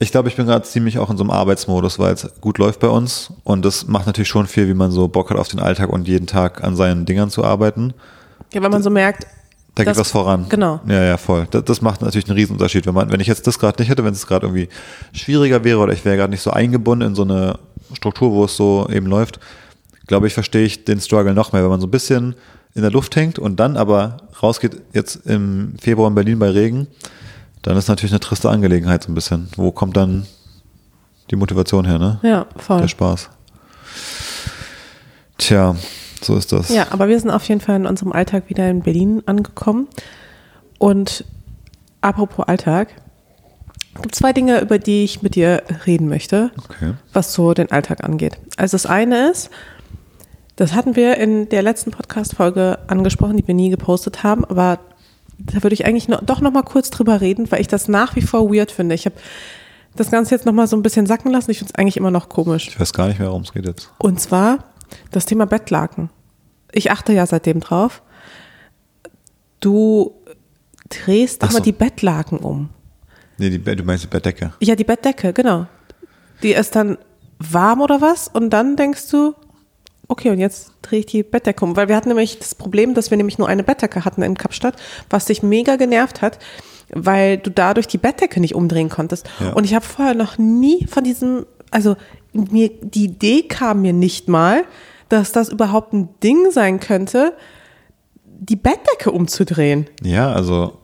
[0.00, 2.80] Ich glaube, ich bin gerade ziemlich auch in so einem Arbeitsmodus, weil es gut läuft
[2.80, 3.32] bei uns.
[3.44, 6.08] Und das macht natürlich schon viel, wie man so Bock hat auf den Alltag und
[6.08, 7.94] jeden Tag an seinen Dingern zu arbeiten.
[8.52, 9.26] Ja, weil man so merkt,
[9.74, 10.46] Da geht Das- was voran.
[10.50, 10.80] genau.
[10.86, 11.46] Ja, ja, voll.
[11.50, 12.86] Das, das macht natürlich einen Riesenunterschied.
[12.86, 14.68] Wenn man, wenn ich jetzt das gerade nicht hätte, wenn es gerade irgendwie
[15.12, 17.58] schwieriger wäre oder ich wäre gerade nicht so eingebunden in so eine
[17.94, 19.40] Struktur, wo es so eben läuft,
[20.06, 22.34] glaube ich, verstehe ich den Struggle noch mehr, wenn man so ein bisschen
[22.74, 26.86] in der Luft hängt und dann aber rausgeht, jetzt im Februar in Berlin bei Regen,
[27.62, 29.48] dann ist natürlich eine triste Angelegenheit so ein bisschen.
[29.56, 30.26] Wo kommt dann
[31.30, 32.18] die Motivation her, ne?
[32.22, 32.80] ja, voll.
[32.80, 33.30] Der Spaß.
[35.38, 35.74] Tja,
[36.24, 36.68] so ist das.
[36.68, 39.88] Ja, aber wir sind auf jeden Fall in unserem Alltag wieder in Berlin angekommen.
[40.78, 41.24] Und
[42.00, 42.88] apropos Alltag,
[43.94, 46.94] es gibt zwei Dinge, über die ich mit dir reden möchte, Okay.
[47.12, 48.38] was so den Alltag angeht.
[48.56, 49.50] Also das eine ist,
[50.56, 54.78] das hatten wir in der letzten Podcast-Folge angesprochen, die wir nie gepostet haben, aber
[55.38, 58.16] da würde ich eigentlich noch, doch noch mal kurz drüber reden, weil ich das nach
[58.16, 58.94] wie vor weird finde.
[58.94, 59.16] Ich habe
[59.96, 61.50] das Ganze jetzt noch mal so ein bisschen sacken lassen.
[61.50, 62.68] Ich finde es eigentlich immer noch komisch.
[62.68, 63.90] Ich weiß gar nicht mehr, worum es geht jetzt.
[63.98, 64.58] Und zwar
[65.10, 66.10] das Thema Bettlaken.
[66.72, 68.02] Ich achte ja seitdem drauf.
[69.60, 70.12] Du
[70.88, 71.64] drehst Ach immer so.
[71.64, 72.70] die Bettlaken um.
[73.38, 74.52] Nee, die, du meinst die Bettdecke.
[74.60, 75.66] Ja, die Bettdecke, genau.
[76.42, 76.98] Die ist dann
[77.38, 78.28] warm oder was?
[78.28, 79.34] Und dann denkst du,
[80.08, 81.76] okay, und jetzt drehe ich die Bettdecke um.
[81.76, 84.76] Weil wir hatten nämlich das Problem, dass wir nämlich nur eine Bettdecke hatten in Kapstadt,
[85.10, 86.38] was dich mega genervt hat,
[86.90, 89.28] weil du dadurch die Bettdecke nicht umdrehen konntest.
[89.40, 89.52] Ja.
[89.52, 91.96] Und ich habe vorher noch nie von diesem, also
[92.32, 94.64] mir, die Idee kam mir nicht mal,
[95.08, 97.36] dass das überhaupt ein Ding sein könnte,
[98.24, 99.86] die Bettdecke umzudrehen.
[100.02, 100.78] Ja, also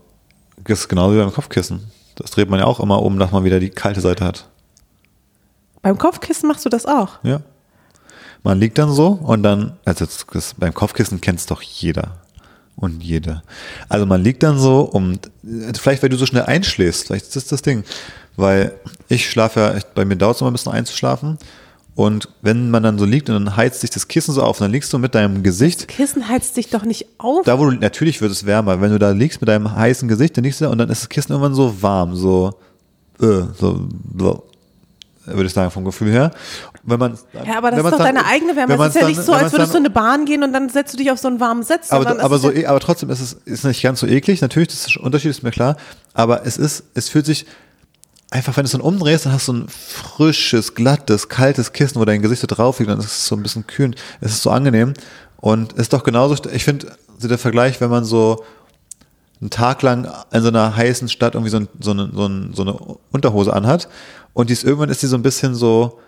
[0.64, 1.90] das ist genauso wie beim Kopfkissen.
[2.14, 4.48] Das dreht man ja auch immer um, dass man wieder die kalte Seite hat.
[5.82, 7.22] Beim Kopfkissen machst du das auch.
[7.22, 7.40] Ja.
[8.42, 12.18] Man liegt dann so und dann, also das, beim Kopfkissen kennt es doch jeder
[12.76, 13.42] und jede.
[13.88, 15.30] Also man liegt dann so und
[15.74, 17.84] vielleicht, weil du so schnell einschläfst, vielleicht ist das das Ding.
[18.38, 18.72] Weil
[19.08, 21.38] ich schlafe ja, bei mir dauert es immer ein bisschen einzuschlafen.
[21.96, 24.64] Und wenn man dann so liegt und dann heizt sich das Kissen so auf und
[24.66, 27.44] dann liegst du mit deinem Gesicht, Kissen heizt dich doch nicht auf.
[27.44, 30.36] da wo du, natürlich wird es wärmer, wenn du da liegst mit deinem heißen Gesicht,
[30.36, 32.54] dann liegst du da und dann ist das Kissen irgendwann so warm, so,
[33.20, 34.44] äh, so, so
[35.26, 36.30] würde ich sagen, vom Gefühl her.
[36.84, 38.74] Wenn man, ja, aber das ist doch dann- deine eigene Wärme.
[38.74, 40.68] Es ist ja nicht so, als würdest du dann- in eine Bahn gehen und dann
[40.68, 41.90] setzt du dich auf so einen warmen Sitz.
[41.90, 44.40] aber, aber, ist so, ja, e- aber trotzdem ist es ist nicht ganz so eklig.
[44.40, 45.76] Natürlich, das Unterschied ist mir klar.
[46.14, 47.44] Aber es ist, es fühlt sich
[48.30, 52.04] einfach, wenn du es dann umdrehst, dann hast du ein frisches, glattes, kaltes Kissen, wo
[52.04, 52.90] dein Gesicht so drauf liegt.
[52.90, 53.94] Dann ist es so ein bisschen kühl.
[54.20, 54.94] Es ist so angenehm.
[55.38, 58.44] Und es ist doch genauso, ich finde, so der Vergleich, wenn man so
[59.40, 62.50] einen Tag lang in so einer heißen Stadt irgendwie so, ein, so, eine, so, ein,
[62.54, 62.74] so eine
[63.12, 63.88] Unterhose anhat
[64.32, 66.00] und die ist, irgendwann ist die so ein bisschen so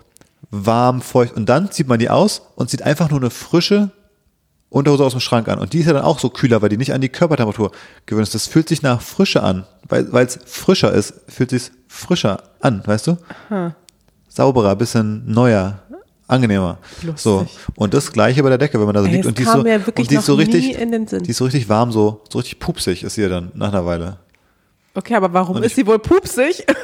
[0.49, 3.91] warm, feucht und dann zieht man die aus und sieht einfach nur eine frische
[4.71, 5.59] Unterhose aus dem Schrank an.
[5.59, 7.71] Und die ist ja dann auch so kühler, weil die nicht an die Körpertemperatur
[8.05, 8.33] gewöhnt ist.
[8.33, 9.65] Das fühlt sich nach Frische an.
[9.89, 13.17] Weil es frischer ist, fühlt sich frischer an, weißt du?
[14.29, 15.79] Sauberer, bisschen neuer,
[16.25, 16.77] angenehmer.
[17.03, 17.21] Lustig.
[17.21, 17.45] So.
[17.75, 19.25] Und das gleiche bei der Decke, wenn man da so Ey, liegt.
[19.25, 19.67] Und die ist so, und
[20.09, 21.23] die ist richtig, in den Sinn.
[21.23, 24.19] die ist so richtig warm, so, so richtig pupsig ist sie dann nach einer Weile.
[24.95, 26.65] Okay, aber warum Und ist sie wohl pupsig?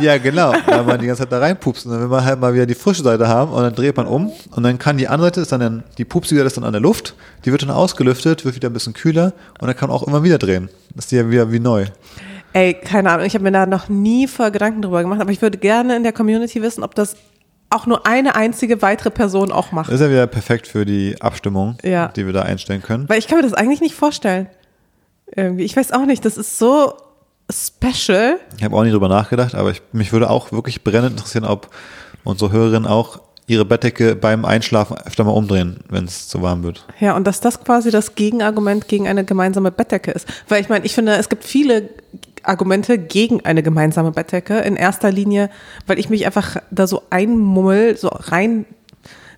[0.00, 1.86] Ja, genau, weil man die ganze Zeit da reinpupst.
[1.86, 4.06] Und dann will man halt mal wieder die frische Seite haben und dann dreht man
[4.06, 6.72] um und dann kann die andere Seite, ist dann, die pupsige Seite ist dann an
[6.72, 7.14] der Luft,
[7.44, 10.22] die wird dann ausgelüftet, wird wieder ein bisschen kühler und dann kann man auch immer
[10.22, 10.68] wieder drehen.
[10.94, 11.86] Das ist die ja wieder wie neu.
[12.52, 15.40] Ey, keine Ahnung, ich habe mir da noch nie vor Gedanken drüber gemacht, aber ich
[15.40, 17.16] würde gerne in der Community wissen, ob das
[17.70, 19.88] auch nur eine einzige weitere Person auch macht.
[19.88, 22.08] Das ist ja wieder perfekt für die Abstimmung, Ja.
[22.08, 23.08] die wir da einstellen können.
[23.08, 24.48] Weil ich kann mir das eigentlich nicht vorstellen.
[25.34, 25.64] Irgendwie.
[25.64, 26.94] Ich weiß auch nicht, das ist so
[27.52, 28.38] special.
[28.56, 31.68] Ich habe auch nie drüber nachgedacht, aber ich, mich würde auch wirklich brennend interessieren, ob
[32.24, 36.84] unsere Hörerinnen auch ihre Bettdecke beim Einschlafen öfter mal umdrehen, wenn es zu warm wird.
[36.98, 40.26] Ja, und dass das quasi das Gegenargument gegen eine gemeinsame Bettdecke ist.
[40.48, 41.88] Weil ich meine, ich finde, es gibt viele
[42.42, 44.58] Argumente gegen eine gemeinsame Bettdecke.
[44.58, 45.50] In erster Linie,
[45.86, 48.66] weil ich mich einfach da so einmummel, so rein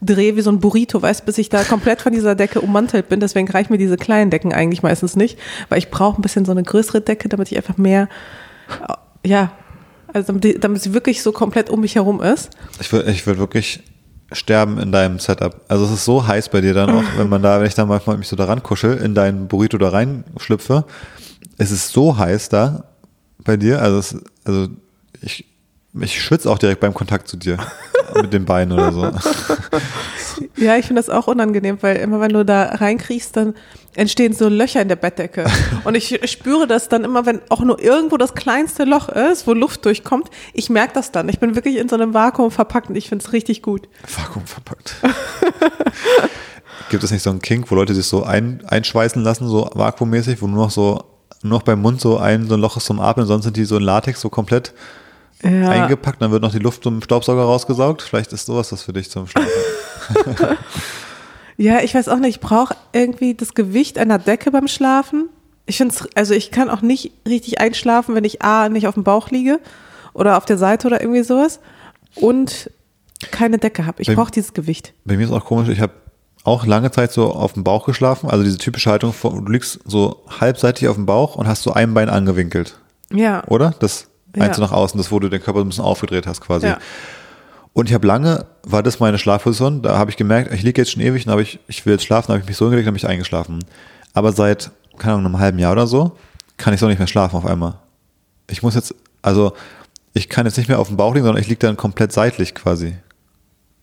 [0.00, 3.20] drehe wie so ein Burrito, weißt, bis ich da komplett von dieser Decke ummantelt bin.
[3.20, 6.52] Deswegen reichen mir diese kleinen Decken eigentlich meistens nicht, weil ich brauche ein bisschen so
[6.52, 8.08] eine größere Decke, damit ich einfach mehr,
[8.88, 9.52] äh, ja,
[10.12, 12.50] also damit, damit sie wirklich so komplett um mich herum ist.
[12.80, 13.82] Ich würde ich würd wirklich
[14.32, 15.62] sterben in deinem Setup.
[15.68, 17.88] Also es ist so heiß bei dir dann auch, wenn man da, wenn ich dann
[17.88, 20.84] manchmal mich so da rankuschel, in deinen Burrito da reinschlüpfe,
[21.56, 22.84] es ist so heiß da
[23.44, 24.68] bei dir, also, es, also
[25.22, 25.46] ich,
[26.02, 27.58] ich schwitze auch direkt beim Kontakt zu dir
[28.14, 29.10] mit den Beinen oder so.
[30.56, 33.54] Ja, ich finde das auch unangenehm, weil immer wenn du da reinkriegst, dann
[33.94, 35.46] entstehen so Löcher in der Bettdecke.
[35.84, 39.52] Und ich spüre das dann immer, wenn auch nur irgendwo das kleinste Loch ist, wo
[39.52, 40.30] Luft durchkommt.
[40.52, 41.28] Ich merke das dann.
[41.28, 43.88] Ich bin wirklich in so einem Vakuum verpackt und ich finde es richtig gut.
[44.06, 44.96] Vakuum verpackt.
[46.90, 50.40] Gibt es nicht so einen Kink, wo Leute sich so ein, einschweißen lassen, so vakuummäßig,
[50.40, 51.04] wo nur noch so,
[51.42, 53.64] nur noch beim Mund so ein, so ein Loch ist zum Atmen, sonst sind die
[53.64, 54.72] so in Latex so komplett
[55.42, 55.68] Ja.
[55.70, 58.02] eingepackt, dann wird noch die Luft zum Staubsauger rausgesaugt.
[58.02, 59.48] Vielleicht ist sowas das für dich zum Schlafen.
[61.60, 62.36] Ja, ich weiß auch nicht.
[62.36, 65.28] Ich brauche irgendwie das Gewicht einer Decke beim Schlafen.
[65.66, 69.02] Ich finde also ich kann auch nicht richtig einschlafen, wenn ich A, nicht auf dem
[69.02, 69.58] Bauch liege
[70.14, 71.58] oder auf der Seite oder irgendwie sowas
[72.14, 72.70] und
[73.32, 74.00] keine Decke habe.
[74.00, 74.94] Ich brauche dieses Gewicht.
[75.04, 75.92] Bei mir ist auch komisch, ich habe
[76.44, 80.22] auch lange Zeit so auf dem Bauch geschlafen, also diese typische Haltung, du liegst so
[80.40, 82.78] halbseitig auf dem Bauch und hast so ein Bein angewinkelt,
[83.12, 83.42] Ja.
[83.48, 83.74] oder?
[83.80, 84.06] Das
[84.38, 84.46] Ja.
[84.46, 86.66] eins nach außen, das wo du den Körper so ein bisschen aufgedreht hast quasi.
[86.66, 86.78] Ja.
[87.72, 90.92] Und ich habe lange, war das meine Schlafposition, da habe ich gemerkt, ich liege jetzt
[90.92, 92.92] schon ewig und habe ich, ich will jetzt schlafen, habe ich mich so hingelegt und
[92.92, 93.64] habe ich eingeschlafen.
[94.14, 96.16] Aber seit, keine Ahnung, einem halben Jahr oder so,
[96.56, 97.74] kann ich so nicht mehr schlafen auf einmal.
[98.50, 99.52] Ich muss jetzt, also
[100.12, 102.54] ich kann jetzt nicht mehr auf dem Bauch liegen, sondern ich liege dann komplett seitlich
[102.54, 102.96] quasi.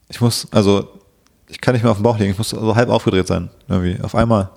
[0.09, 0.89] Ich muss, also
[1.47, 4.01] ich kann nicht mehr auf dem Bauch liegen, ich muss so halb aufgedreht sein, irgendwie,
[4.01, 4.49] auf einmal.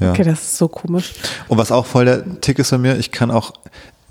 [0.00, 0.10] Ja.
[0.10, 1.12] Okay, das ist so komisch.
[1.46, 3.52] Und was auch voll der Tick ist bei mir, ich kann auch,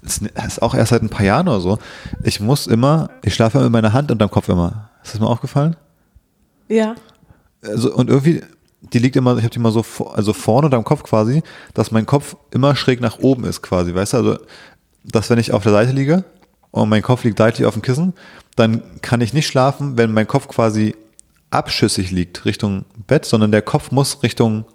[0.03, 1.79] das ist auch erst seit ein paar Jahren oder so,
[2.23, 4.89] ich muss immer, ich schlafe immer mit meiner Hand unterm Kopf immer.
[5.03, 5.75] Ist das mir aufgefallen?
[6.67, 6.95] Ja.
[7.61, 8.41] Also, und irgendwie,
[8.81, 12.05] die liegt immer, ich habe die mal so, also vorne unterm Kopf quasi, dass mein
[12.05, 14.17] Kopf immer schräg nach oben ist quasi, weißt du?
[14.17, 14.37] Also,
[15.03, 16.23] dass wenn ich auf der Seite liege
[16.71, 18.13] und mein Kopf liegt seitlich auf dem Kissen,
[18.55, 20.95] dann kann ich nicht schlafen, wenn mein Kopf quasi
[21.49, 24.65] abschüssig liegt Richtung Bett, sondern der Kopf muss Richtung,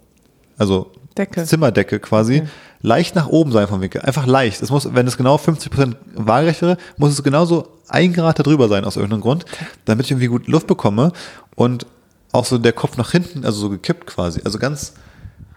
[0.57, 1.43] also Decke.
[1.45, 2.43] Zimmerdecke quasi,
[2.81, 4.01] leicht nach oben sein vom Winkel.
[4.01, 4.61] Einfach leicht.
[4.61, 8.85] Es muss, wenn es genau 50% waagerecht wäre, muss es genauso ein Grad darüber sein
[8.85, 9.45] aus irgendeinem Grund,
[9.85, 11.11] damit ich irgendwie gut Luft bekomme
[11.55, 11.85] und
[12.31, 14.41] auch so der Kopf nach hinten, also so gekippt quasi.
[14.45, 14.93] Also ganz.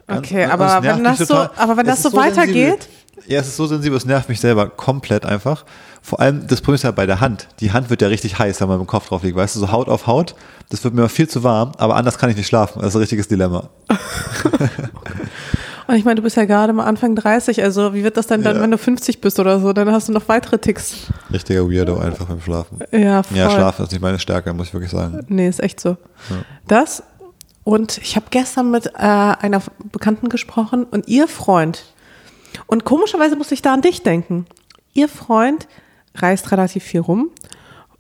[0.07, 1.51] ganz Okay, und aber wenn nervt das mich so- total.
[1.57, 2.83] aber wenn das so weitergeht?
[2.83, 3.02] sensibel.
[3.27, 5.65] Ja, es ist so sensibel, es nervt mich selber komplett einfach.
[6.03, 7.47] Vor allem, das Problem ist ja bei der Hand.
[7.61, 9.37] Die Hand wird ja richtig heiß, wenn man mit dem Kopf drauf liegt.
[9.37, 10.35] Weißt du, so Haut auf Haut,
[10.71, 12.81] das wird mir immer viel zu warm, aber anders kann ich nicht schlafen.
[12.81, 13.69] Das ist ein richtiges Dilemma.
[15.89, 18.43] Und ich meine, du bist ja gerade mal Anfang 30, also wie wird das denn
[18.43, 18.63] dann, Ja.
[18.63, 19.73] wenn du 50 bist oder so?
[19.73, 21.09] Dann hast du noch weitere Ticks.
[21.33, 22.79] Richtiger Weirdo einfach beim Schlafen.
[22.93, 23.37] Ja, voll.
[23.37, 25.25] Ja, Schlafen ist nicht meine Stärke, muss ich wirklich sagen.
[25.29, 25.97] Nee, ist echt so.
[26.69, 27.03] Das
[27.65, 29.61] und ich habe gestern mit äh, einer
[29.93, 31.85] Bekannten gesprochen und ihr Freund,
[32.67, 34.47] und komischerweise musste ich da an dich denken.
[34.95, 35.69] Ihr Freund
[36.15, 37.31] reist relativ viel rum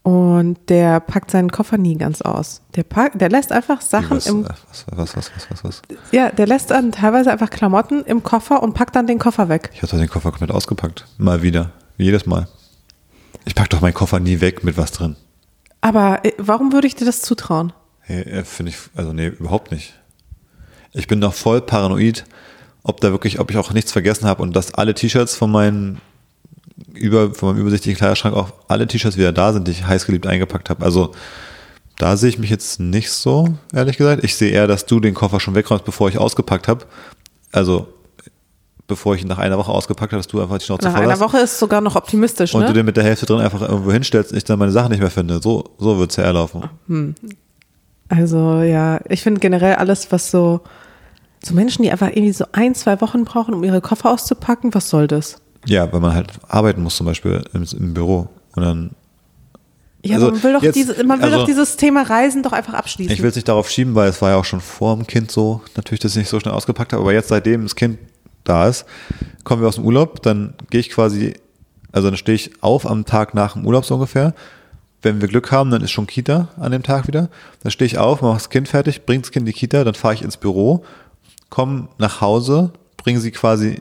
[0.02, 2.60] und der packt seinen Koffer nie ganz aus.
[2.74, 5.82] Der, pack, der lässt einfach Sachen was, im, was, was, was, was, was, was?
[6.10, 9.70] ja, der lässt dann teilweise einfach Klamotten im Koffer und packt dann den Koffer weg.
[9.74, 11.06] Ich habe den Koffer komplett ausgepackt.
[11.18, 11.70] Mal wieder.
[11.96, 12.48] Wie jedes Mal.
[13.44, 15.16] Ich pack doch meinen Koffer nie weg mit was drin.
[15.80, 17.72] Aber äh, warum würde ich dir das zutrauen?
[18.00, 19.94] Hey, äh, Finde ich, also nee, überhaupt nicht.
[20.92, 22.24] Ich bin noch voll paranoid,
[22.84, 26.00] ob da wirklich, ob ich auch nichts vergessen habe und dass alle T-Shirts von meinen
[26.94, 30.70] über, von meinem übersichtlichen Kleiderschrank auch alle T-Shirts wieder da sind, die ich heißgeliebt eingepackt
[30.70, 30.84] habe.
[30.84, 31.12] Also
[31.98, 34.24] da sehe ich mich jetzt nicht so, ehrlich gesagt.
[34.24, 36.86] Ich sehe eher, dass du den Koffer schon wegräumst, bevor ich ausgepackt habe.
[37.52, 37.86] Also
[38.88, 41.12] bevor ich ihn nach einer Woche ausgepackt habe, dass du einfach die Schnauze Nach einer
[41.12, 41.20] hast.
[41.20, 42.74] Woche ist sogar noch optimistisch, Und du ne?
[42.74, 45.10] den mit der Hälfte drin einfach irgendwo hinstellst und ich dann meine Sachen nicht mehr
[45.10, 45.40] finde.
[45.40, 47.14] So, so wird es ja eher laufen.
[48.08, 50.60] Also ja, ich finde generell alles, was so,
[51.44, 54.88] so Menschen, die einfach irgendwie so ein, zwei Wochen brauchen, um ihre Koffer auszupacken, was
[54.88, 55.36] soll das?
[55.66, 58.28] Ja, weil man halt arbeiten muss, zum Beispiel im, im Büro.
[58.54, 58.90] Und dann,
[60.04, 62.52] Ja, Also man will, doch, jetzt- diese, man will also- doch dieses Thema Reisen doch
[62.52, 63.12] einfach abschließen.
[63.12, 65.30] ich will es nicht darauf schieben, weil es war ja auch schon vor dem Kind
[65.30, 67.98] so, natürlich, dass ich nicht so schnell ausgepackt habe, aber jetzt, seitdem das Kind
[68.44, 68.84] da ist,
[69.44, 71.34] kommen wir aus dem Urlaub, dann gehe ich quasi,
[71.92, 74.34] also dann stehe ich auf am Tag nach dem Urlaub so ungefähr.
[75.02, 77.28] Wenn wir Glück haben, dann ist schon Kita an dem Tag wieder.
[77.62, 79.94] Dann stehe ich auf, mache das Kind fertig, bringe das Kind in die Kita, dann
[79.94, 80.84] fahre ich ins Büro,
[81.52, 83.78] komme nach Hause, bringe sie quasi äh,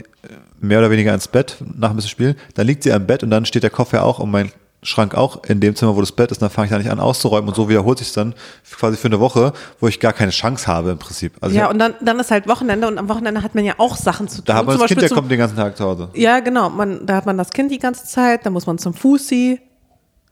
[0.59, 2.35] mehr oder weniger ins Bett nach ein bisschen Spielen.
[2.53, 4.51] Dann liegt sie am Bett und dann steht der Koffer auch und mein
[4.83, 6.41] Schrank auch in dem Zimmer, wo das Bett ist.
[6.41, 8.33] Dann fange ich da nicht an auszuräumen und so wiederholt sich dann
[8.69, 11.33] quasi für eine Woche, wo ich gar keine Chance habe im Prinzip.
[11.39, 13.95] Also ja, und dann, dann ist halt Wochenende und am Wochenende hat man ja auch
[13.95, 14.45] Sachen zu tun.
[14.47, 16.09] da hat man Zum das Kind, Beispiel der zum- kommt den ganzen Tag zu Hause.
[16.15, 16.69] Ja, genau.
[16.69, 19.61] Man, da hat man das Kind die ganze Zeit, da muss man zum Fussi.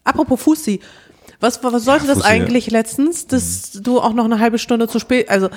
[0.04, 0.80] Apropos Fussi.
[1.42, 5.00] Was, was sollte Ja, das eigentlich letztens, dass du auch noch eine halbe Stunde zu
[5.00, 5.50] spät, also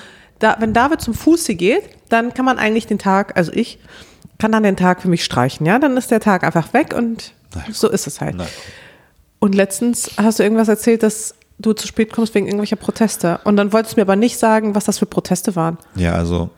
[0.42, 3.78] da, wenn David zum Fussi geht, dann kann man eigentlich den Tag, also ich,
[4.42, 5.78] kann dann den Tag für mich streichen, ja?
[5.78, 7.33] Dann ist der Tag einfach weg und
[7.70, 8.35] so ist es halt.
[8.35, 8.48] Nein.
[9.38, 13.38] Und letztens hast du irgendwas erzählt, dass du zu spät kommst wegen irgendwelcher Proteste.
[13.44, 15.78] Und dann wolltest du mir aber nicht sagen, was das für Proteste waren.
[15.94, 16.50] Ja, also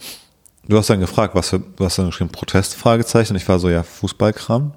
[0.67, 3.35] du hast dann gefragt, was für, du hast dann geschrieben Protest, Fragezeichen.
[3.35, 4.73] Und ich war so, ja, Fußballkram.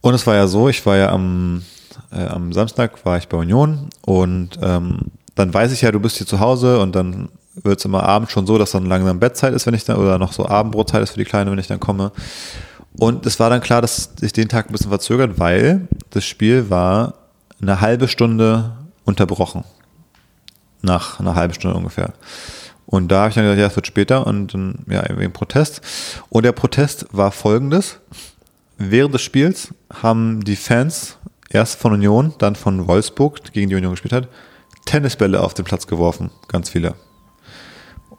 [0.00, 1.62] Und es war ja so, ich war ja am,
[2.10, 5.02] äh, am Samstag war ich bei Union und ähm,
[5.36, 8.32] dann weiß ich ja, du bist hier zu Hause und dann wird es immer abends
[8.32, 11.10] schon so, dass dann langsam Bettzeit ist, wenn ich dann, oder noch so Abendbrotzeit ist
[11.10, 12.12] für die Kleine, wenn ich dann komme.
[12.98, 16.70] Und es war dann klar, dass sich den Tag ein bisschen verzögert, weil das Spiel
[16.70, 17.14] war
[17.60, 18.72] eine halbe Stunde
[19.04, 19.64] unterbrochen.
[20.82, 22.12] Nach einer halben Stunde ungefähr.
[22.86, 25.80] Und da habe ich dann gesagt, ja, es wird später und dann, ja, wegen Protest.
[26.28, 27.98] Und der Protest war folgendes.
[28.76, 31.16] Während des Spiels haben die Fans
[31.48, 34.28] erst von Union, dann von Wolfsburg, gegen die Union gespielt hat,
[34.84, 36.30] Tennisbälle auf den Platz geworfen.
[36.48, 36.94] Ganz viele.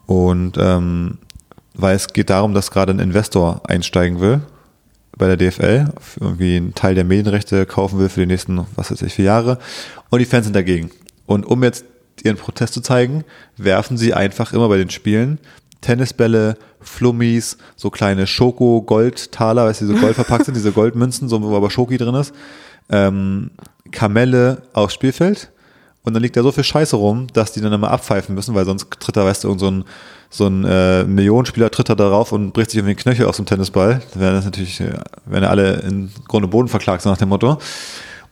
[0.05, 1.17] Und ähm,
[1.73, 4.41] weil es geht darum, dass gerade ein Investor einsteigen will
[5.17, 9.01] bei der DFL, irgendwie einen Teil der Medienrechte kaufen will für die nächsten, was weiß
[9.03, 9.59] ich, vier Jahre.
[10.09, 10.89] Und die Fans sind dagegen.
[11.25, 11.85] Und um jetzt
[12.23, 13.23] ihren Protest zu zeigen,
[13.57, 15.39] werfen sie einfach immer bei den Spielen
[15.83, 21.41] Tennisbälle, Flummis, so kleine Schoko-Goldtaler, weißt du, die so gold verpackt sind, diese Goldmünzen, so,
[21.43, 22.33] wo aber Schoki drin ist,
[22.89, 23.51] ähm,
[23.91, 25.51] Kamelle aufs Spielfeld.
[26.03, 28.65] Und dann liegt da so viel Scheiße rum, dass die dann immer abpfeifen müssen, weil
[28.65, 29.85] sonst tritt da, weißt du, irgend so ein,
[30.29, 33.45] so ein äh, Millionenspieler tritt da darauf und bricht sich irgendwie den Knöchel aus dem
[33.45, 34.01] Tennisball.
[34.11, 34.93] Dann werden das natürlich, äh,
[35.25, 37.57] werden ja alle in Grund und Boden verklagt, so nach dem Motto.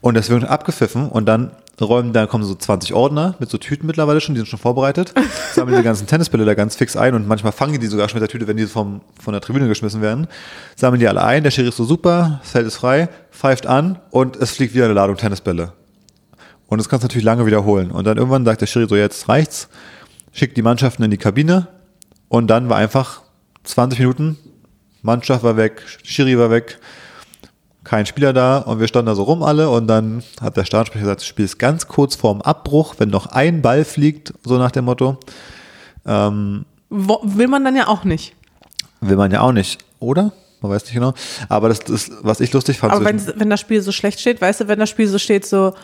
[0.02, 3.86] Und das wird abgepfiffen und dann räumen, da kommen so 20 Ordner mit so Tüten
[3.86, 5.14] mittlerweile schon, die sind schon vorbereitet,
[5.54, 8.20] sammeln die ganzen Tennisbälle da ganz fix ein und manchmal fangen die die sogar schon
[8.20, 10.26] mit der Tüte, wenn die vom, von der Tribüne geschmissen werden,
[10.76, 13.98] sammeln die alle ein, der Schiri ist so super, das Feld ist frei, pfeift an
[14.10, 15.72] und es fliegt wieder eine Ladung Tennisbälle.
[16.72, 17.90] Und das kannst du natürlich lange wiederholen.
[17.90, 19.68] Und dann irgendwann sagt der Schiri so, jetzt reicht's,
[20.32, 21.68] schickt die Mannschaften in die Kabine
[22.30, 23.20] und dann war einfach
[23.64, 24.38] 20 Minuten,
[25.02, 26.78] Mannschaft war weg, Schiri war weg,
[27.84, 31.02] kein Spieler da und wir standen da so rum alle und dann hat der Startsprecher
[31.02, 34.70] gesagt, das Spiel ist ganz kurz vorm Abbruch, wenn noch ein Ball fliegt, so nach
[34.70, 35.18] dem Motto.
[36.06, 38.34] Ähm, Wo, will man dann ja auch nicht.
[39.02, 40.32] will man ja auch nicht, oder?
[40.62, 41.12] Man weiß nicht genau.
[41.50, 42.94] Aber das ist, was ich lustig fand.
[42.94, 45.44] Aber wenn, wenn das Spiel so schlecht steht, weißt du, wenn das Spiel so steht,
[45.44, 45.74] so,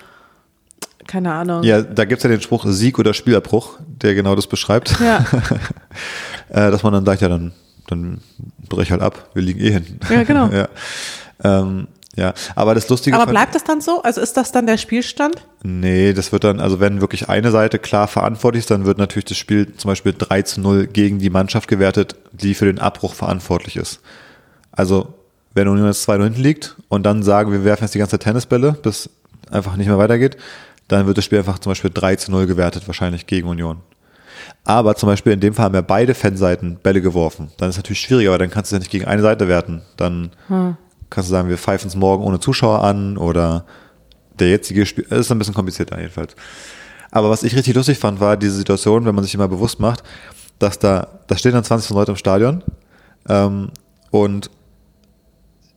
[1.08, 1.64] keine Ahnung.
[1.64, 5.00] ja, da gibt's ja den Spruch Sieg oder Spielabbruch, der genau das beschreibt.
[5.00, 5.24] Ja.
[6.50, 7.52] äh, dass man dann sagt, ja, dann,
[7.88, 8.20] dann
[8.68, 9.98] brech halt ab, wir liegen eh hinten.
[10.12, 10.48] Ja, genau.
[10.52, 10.68] ja.
[11.42, 14.02] Ähm, ja, aber das Lustige Aber bleibt das dann so?
[14.02, 15.36] Also ist das dann der Spielstand?
[15.62, 19.26] Nee, das wird dann, also wenn wirklich eine Seite klar verantwortlich ist, dann wird natürlich
[19.26, 23.14] das Spiel zum Beispiel 3 zu 0 gegen die Mannschaft gewertet, die für den Abbruch
[23.14, 24.00] verantwortlich ist.
[24.72, 25.14] Also,
[25.54, 28.72] wenn Union jetzt 2 hinten liegt und dann sagen, wir werfen jetzt die ganze Tennisbälle,
[28.72, 29.10] bis
[29.50, 30.36] einfach nicht mehr weitergeht,
[30.88, 33.80] dann wird das Spiel einfach zum Beispiel 3 zu 0 gewertet, wahrscheinlich gegen Union.
[34.64, 37.50] Aber zum Beispiel in dem Fall haben ja beide Fanseiten Bälle geworfen.
[37.58, 39.82] Dann ist es natürlich schwieriger, aber dann kannst du ja nicht gegen eine Seite werten.
[39.96, 40.30] Dann
[41.10, 43.64] kannst du sagen, wir pfeifen es morgen ohne Zuschauer an oder
[44.38, 45.06] der jetzige Spiel.
[45.10, 46.34] Es ist ein bisschen komplizierter jedenfalls.
[47.10, 50.02] Aber was ich richtig lustig fand, war diese Situation, wenn man sich immer bewusst macht,
[50.58, 52.62] dass da, da stehen dann 20 Leute im Stadion
[53.28, 53.70] ähm,
[54.10, 54.50] und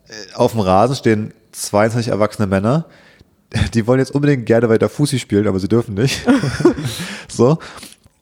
[0.08, 2.86] äh, auf dem Rasen stehen 22 erwachsene Männer,
[3.73, 6.25] die wollen jetzt unbedingt gerne weiter Fußball spielen, aber sie dürfen nicht.
[7.27, 7.57] so.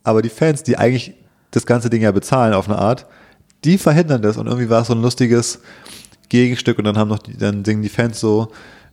[0.03, 1.13] Aber die Fans, die eigentlich
[1.51, 3.05] das ganze Ding ja bezahlen auf eine Art,
[3.63, 5.61] die verhindern das und irgendwie war es so ein lustiges
[6.29, 8.51] Gegenstück und dann haben noch die, dann singen die Fans so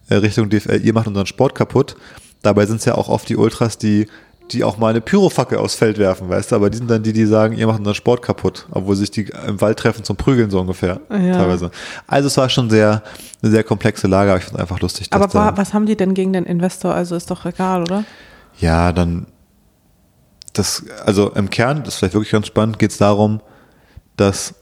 [0.08, 1.96] äh, Richtung DFL, ihr macht unseren Sport kaputt.
[2.42, 4.08] Dabei sind es ja auch oft die Ultras, die
[4.52, 7.12] die auch mal eine Pyrofackel aufs Feld werfen, weißt du, aber die sind dann die,
[7.12, 10.50] die sagen, ihr macht unseren Sport kaputt, obwohl sich die im Wald treffen zum Prügeln
[10.50, 11.32] so ungefähr, Ja.
[11.38, 11.70] teilweise.
[12.06, 13.02] Also es war schon sehr,
[13.42, 15.96] eine sehr komplexe Lage, aber ich es einfach lustig, Aber da, wa- was haben die
[15.96, 16.94] denn gegen den Investor?
[16.94, 18.04] Also ist doch egal, oder?
[18.58, 19.26] ja, dann
[20.52, 23.40] das, also im Kern, das ist vielleicht wirklich ganz spannend, geht es darum,
[24.16, 24.54] dass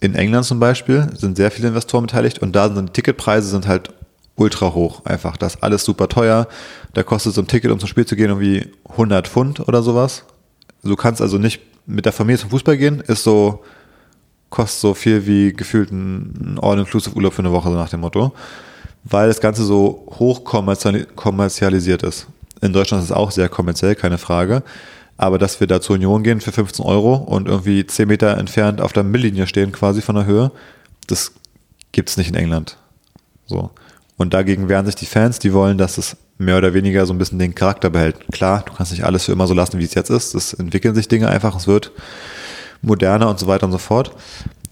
[0.00, 3.68] in England zum Beispiel sind sehr viele Investoren beteiligt und da sind die Ticketpreise sind
[3.68, 3.90] halt
[4.36, 5.36] ultra hoch einfach.
[5.36, 6.48] Das ist alles super teuer.
[6.92, 10.24] Da kostet so ein Ticket, um zum Spiel zu gehen, irgendwie 100 Pfund oder sowas.
[10.82, 13.62] Du kannst also nicht mit der Familie zum Fußball gehen, ist so,
[14.50, 18.32] kostet so viel wie gefühlt ein All-Inclusive-Urlaub für eine Woche, so nach dem Motto.
[19.04, 22.26] Weil das Ganze so hoch kommerziali- kommerzialisiert ist.
[22.60, 24.62] In Deutschland ist es auch sehr kommerziell, keine Frage.
[25.16, 28.80] Aber dass wir da zur Union gehen für 15 Euro und irgendwie 10 Meter entfernt
[28.80, 30.50] auf der Milllinie stehen, quasi von der Höhe,
[31.06, 31.32] das
[31.92, 32.78] gibt's nicht in England.
[33.46, 33.70] So.
[34.16, 37.18] Und dagegen wehren sich die Fans, die wollen, dass es mehr oder weniger so ein
[37.18, 38.16] bisschen den Charakter behält.
[38.32, 40.34] Klar, du kannst nicht alles für immer so lassen, wie es jetzt ist.
[40.34, 41.90] Es entwickeln sich Dinge einfach, es wird
[42.82, 44.12] moderner und so weiter und so fort.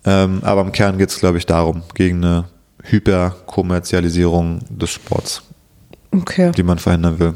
[0.05, 2.45] Ähm, aber im Kern geht es, glaube ich, darum, gegen eine
[2.85, 5.43] Hyperkommerzialisierung des Sports,
[6.11, 6.53] Okay.
[6.53, 7.35] die man verhindern will.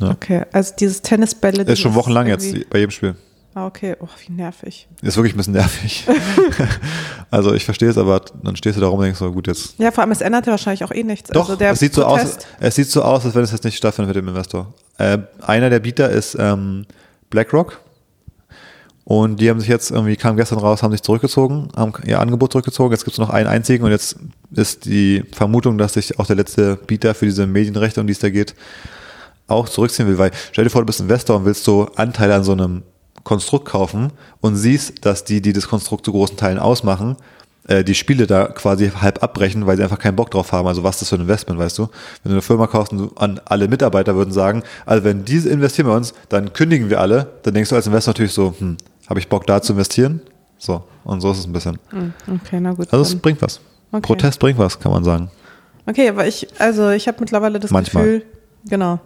[0.00, 1.62] Okay, also dieses Tennisbälle.
[1.64, 3.14] Ist schon wochenlang jetzt bei jedem Spiel.
[3.54, 3.96] Ah, okay.
[4.00, 4.86] Oh, wie nervig.
[5.02, 6.06] Ist wirklich ein bisschen nervig.
[7.30, 9.78] also ich verstehe es, aber dann stehst du da rum und denkst so, gut, jetzt.
[9.78, 11.30] Ja, vor allem, es ändert ja wahrscheinlich auch eh nichts.
[11.30, 13.64] Doch, also der es, sieht so aus, es sieht so aus, als wenn es jetzt
[13.64, 14.72] nicht stattfindet mit dem Investor.
[14.98, 16.86] Äh, einer der Bieter ist ähm,
[17.30, 17.80] BlackRock.
[19.04, 22.52] Und die haben sich jetzt irgendwie, kam gestern raus, haben sich zurückgezogen, haben ihr Angebot
[22.52, 22.92] zurückgezogen.
[22.92, 24.16] Jetzt gibt es noch einen einzigen und jetzt
[24.52, 28.20] ist die Vermutung, dass sich auch der letzte Bieter für diese Medienrechte, um die es
[28.20, 28.54] da geht,
[29.48, 30.18] auch zurückziehen will.
[30.18, 32.84] Weil stell dir vor, du bist Investor und willst so Anteile an so einem
[33.30, 37.16] Konstrukt kaufen und siehst, dass die, die das Konstrukt zu großen Teilen ausmachen,
[37.68, 40.66] äh, die Spiele da quasi halb abbrechen, weil sie einfach keinen Bock drauf haben.
[40.66, 41.82] Also was ist das für ein Investment, weißt du?
[42.24, 45.86] Wenn du eine Firma kaufst und an alle Mitarbeiter würden sagen, also wenn diese investieren
[45.86, 48.76] bei uns, dann kündigen wir alle, dann denkst du als Investor natürlich so, hm,
[49.08, 50.20] habe ich Bock da zu investieren?
[50.58, 51.78] So, und so ist es ein bisschen.
[51.90, 52.12] Hm,
[52.42, 52.92] Okay, na gut.
[52.92, 53.60] Also es bringt was.
[53.92, 54.02] Okay.
[54.02, 55.30] Protest bringt was, kann man sagen.
[55.86, 58.02] Okay, aber ich, also ich habe mittlerweile das Manchmal.
[58.04, 58.22] Gefühl,
[58.68, 58.98] genau,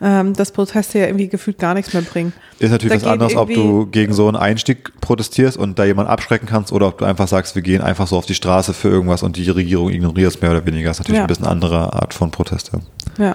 [0.00, 2.32] ähm, dass Proteste ja irgendwie gefühlt gar nichts mehr bringen.
[2.58, 6.10] Ist natürlich Da was anderes, ob du gegen so einen Einstieg protestierst und da jemanden
[6.10, 8.88] abschrecken kannst oder ob du einfach sagst, wir gehen einfach so auf die Straße für
[8.88, 10.90] irgendwas und die Regierung ignorierst mehr oder weniger.
[10.90, 11.24] ist natürlich Ja.
[11.24, 12.80] ein bisschen andere Art von Proteste.
[13.18, 13.34] Ja.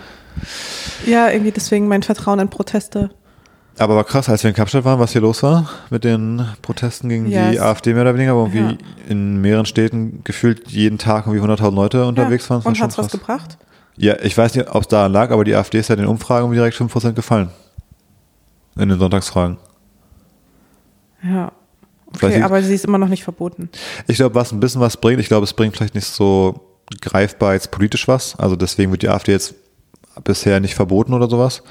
[1.05, 3.09] Ja, irgendwie deswegen mein Vertrauen in Proteste.
[3.79, 7.09] Aber war krass, als wir in Kapstadt waren, was hier los war mit den Protesten
[7.09, 8.77] gegen Ja, die es- AfD mehr oder weniger, wo irgendwie Ja.
[9.09, 12.49] in mehreren Städten gefühlt jeden Tag irgendwie 100.000 Leute unterwegs ja.
[12.51, 12.57] waren.
[12.59, 13.57] Das war Und schon hat's was gebracht?
[14.01, 16.09] Ja, ich weiß nicht, ob es daran lag, aber die AfD ist ja in den
[16.09, 17.51] Umfragen direkt 5% gefallen.
[18.75, 19.57] In den Sonntagsfragen.
[21.21, 21.51] Ja.
[22.07, 23.69] Okay, aber sie ist immer noch nicht verboten.
[24.07, 27.53] Ich glaube, was ein bisschen was bringt, ich glaube, es bringt vielleicht nicht so greifbar
[27.53, 28.35] jetzt politisch was.
[28.39, 29.53] Also deswegen wird die AfD jetzt
[30.23, 31.61] bisher nicht verboten oder sowas.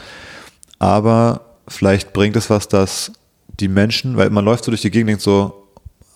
[0.79, 3.11] Aber vielleicht bringt es was, dass
[3.59, 5.60] die Menschen, weil man läuft so durch die Gegend, denkt so,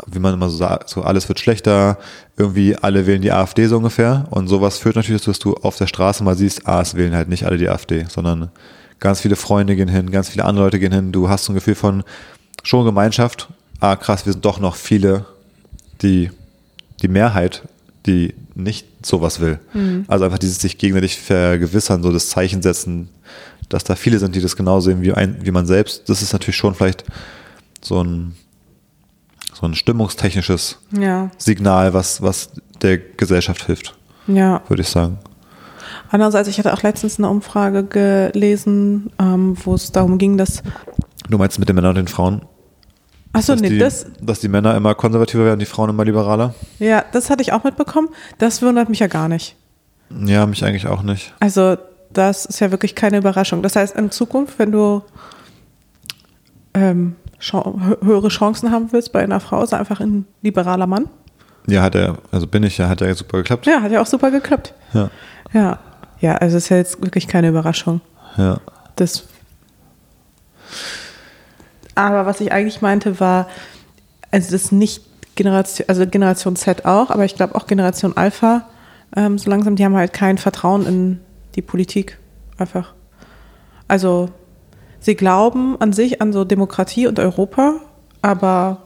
[0.07, 1.99] wie man immer so sagt, so alles wird schlechter,
[2.37, 4.27] irgendwie alle wählen die AfD so ungefähr.
[4.31, 7.15] Und sowas führt natürlich dazu, dass du auf der Straße mal siehst, ah, es wählen
[7.15, 8.51] halt nicht alle die AfD, sondern
[9.01, 11.13] ganz viele Freunde gehen hin, ganz viele andere Leute gehen hin.
[11.13, 12.05] Du hast so ein Gefühl von
[12.63, 13.49] schon Gemeinschaft.
[13.81, 15.27] Ah, krass, wir sind doch noch viele,
[16.03, 16.31] die
[17.03, 17.63] die Mehrheit
[18.07, 19.59] die nicht sowas will.
[20.09, 23.09] Also einfach dieses sich gegenseitig vergewissern, so das Zeichen setzen,
[23.69, 26.09] dass da viele sind, die das genau sehen wie, ein, wie man selbst.
[26.09, 27.05] Das ist natürlich schon vielleicht
[27.81, 28.35] so ein,
[29.55, 32.51] so ein stimmungstechnisches Ja, Signal, was, was
[32.83, 33.97] der Gesellschaft hilft,
[34.27, 34.63] ja.
[34.69, 35.19] würde ich sagen.
[36.11, 40.63] Andererseits, ich hatte auch letztens eine Umfrage gelesen, ähm, wo es darum ging, dass.
[41.29, 42.43] Du meinst mit den Männern und den Frauen?
[43.33, 46.55] Achso, nee, die, das, dass die Männer immer konservativer werden, die Frauen immer liberaler?
[46.79, 48.09] ja, das hatte ich auch mitbekommen.
[48.39, 49.57] Das wundert mich ja gar nicht.
[50.25, 51.35] Ja, mich eigentlich auch nicht.
[51.41, 51.77] Also,
[52.13, 53.63] das ist ja wirklich keine Überraschung.
[53.63, 55.03] Das heißt, in Zukunft, wenn du
[56.75, 57.17] ähm,
[57.53, 61.09] höhere Chancen haben willst bei einer Frau, sei einfach ein liberaler Mann.
[61.67, 63.67] Ja, hat er, also bin ich ja, hat er super geklappt.
[63.67, 64.75] Ja, hat ja auch super geklappt.
[64.93, 65.11] Ja.
[65.53, 65.79] Ja,
[66.21, 68.01] ja, also ist ja jetzt wirklich keine Überraschung.
[68.37, 68.61] ja.
[68.97, 69.25] Das.
[71.97, 73.49] Aber was ich eigentlich meinte, war,
[74.31, 75.03] also das nicht
[75.35, 78.69] Generation, also Generation Z auch, aber ich glaube auch Generation Alpha,
[79.17, 81.21] ähm, so langsam, die haben halt kein Vertrauen in
[81.55, 82.19] die Politik.
[82.57, 82.95] Einfach.
[83.89, 84.31] Also,
[85.05, 87.75] sie glauben an sich, an so Demokratie und Europa,
[88.23, 88.79] aber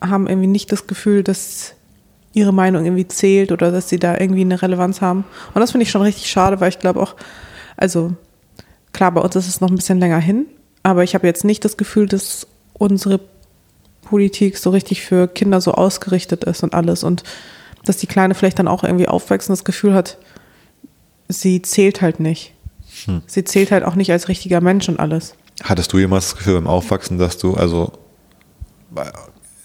[0.00, 1.74] haben irgendwie nicht das Gefühl, dass
[2.32, 5.24] ihre Meinung irgendwie zählt oder dass sie da irgendwie eine Relevanz haben.
[5.54, 7.14] Und das finde ich schon richtig schade, weil ich glaube auch,
[7.76, 8.12] also
[8.92, 10.46] klar, bei uns ist es noch ein bisschen länger hin,
[10.82, 13.20] aber ich habe jetzt nicht das Gefühl, dass unsere
[14.02, 17.22] Politik so richtig für Kinder so ausgerichtet ist und alles und
[17.84, 20.18] dass die Kleine vielleicht dann auch irgendwie aufwächst und das Gefühl hat,
[21.28, 22.54] sie zählt halt nicht.
[23.26, 25.34] Sie zählt halt auch nicht als richtiger Mensch und alles.
[25.62, 27.92] Hattest du jemals das Gefühl beim Aufwachsen, dass du also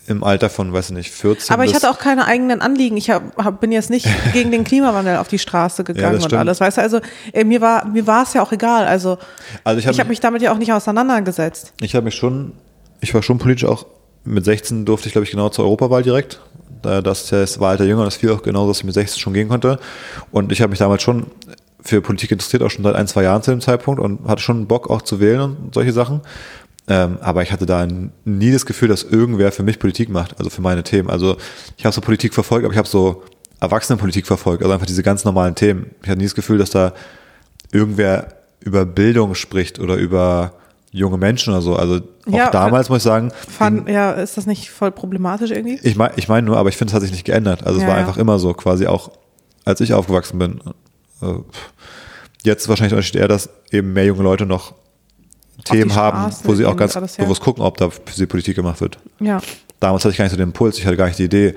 [0.08, 2.98] im Alter von, weiß ich nicht, 14 Aber ich hatte auch keine eigenen Anliegen.
[2.98, 6.40] Ich hab, hab, bin jetzt nicht gegen den Klimawandel auf die Straße gegangen und stimmt.
[6.40, 6.60] alles.
[6.60, 7.00] Weißt du, also
[7.32, 8.88] äh, mir war mir war es ja auch egal.
[8.88, 9.20] Also,
[9.64, 11.74] Also ich hab habe mich damit ja auch nicht auseinandergesetzt.
[11.82, 12.54] Ich habe mich schon,
[13.02, 13.86] ich war schon politisch auch,
[14.24, 16.42] mit 16 durfte ich glaube ich genau zur Europawahl direkt.
[16.82, 19.34] Da- Das ja das Wahlalter jünger, das fiel auch genau, dass ich mit 16 schon
[19.34, 19.80] gehen konnte.
[20.32, 21.28] Und ich habe mich damals schon
[21.82, 24.68] für Politik interessiert, auch schon seit ein, zwei Jahren zu dem Zeitpunkt und hatte schon
[24.68, 26.22] Bock auch zu wählen und solche Sachen.
[26.88, 27.88] Ähm, aber ich hatte da
[28.26, 31.10] nie das Gefühl, dass irgendwer für mich Politik macht, also für meine Themen.
[31.10, 31.38] Also
[31.78, 33.24] ich habe so Politik verfolgt, aber ich habe so
[33.62, 35.92] Erwachsenenpolitik verfolgt, also einfach diese ganz normalen Themen.
[36.02, 36.94] Ich hatte nie das Gefühl, dass da
[37.72, 38.28] irgendwer
[38.60, 40.54] über Bildung spricht oder über
[40.92, 41.76] junge Menschen oder so.
[41.76, 45.80] Also auch Ja, damals muss ich sagen, Fand, ja, ist das nicht voll problematisch irgendwie?
[45.84, 47.64] ich meine ich mein nur, aber ich finde, es hat sich nicht geändert.
[47.66, 48.02] Also es Ja, war ja.
[48.02, 49.12] einfach immer so, quasi auch
[49.66, 50.60] als ich aufgewachsen bin.
[51.22, 51.34] Äh,
[52.44, 54.74] Jetzt wahrscheinlich Unterschied eher, dass eben mehr junge Leute noch
[55.66, 57.26] Themen haben, wo sie auch ganz alles, ja.
[57.26, 58.98] bewusst gucken, ob da für sie Politik gemacht wird.
[59.20, 59.42] Ja.
[59.82, 61.56] Damals hatte ich gar nicht so den Impuls, ich hatte gar nicht die Idee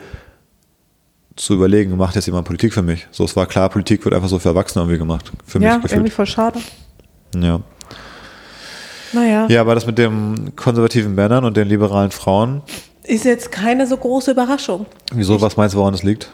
[1.37, 3.07] zu überlegen, macht jetzt jemand Politik für mich?
[3.13, 5.31] So, es war klar, Politik wird einfach so für Erwachsene irgendwie gemacht.
[5.47, 6.13] Für Ja, mich irgendwie gefühlt.
[6.15, 6.59] voll schade.
[7.37, 7.61] Ja.
[9.13, 9.47] Naja.
[9.49, 12.63] ja, aber das mit den konservativen Männern und den liberalen Frauen,
[13.05, 14.87] Ist jetzt keine so große Überraschung.
[15.13, 16.31] wieso, was meinst du, woran das liegt?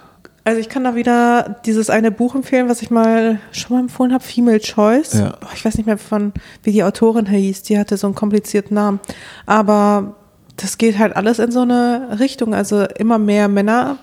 [0.49, 4.15] Also ich kann da wieder dieses eine Buch empfehlen, was ich mal schon mal empfohlen
[4.15, 5.13] habe, Female Choice.
[5.13, 5.37] Ja.
[5.43, 6.33] Oh, Ich weiß nicht mehr von,
[6.63, 8.99] wie die Autorin hieß, die hatte so einen komplizierten Namen.
[9.45, 10.15] Aber
[10.57, 12.55] das geht halt alles in so eine Richtung.
[12.55, 13.99] Also immer mehr Männer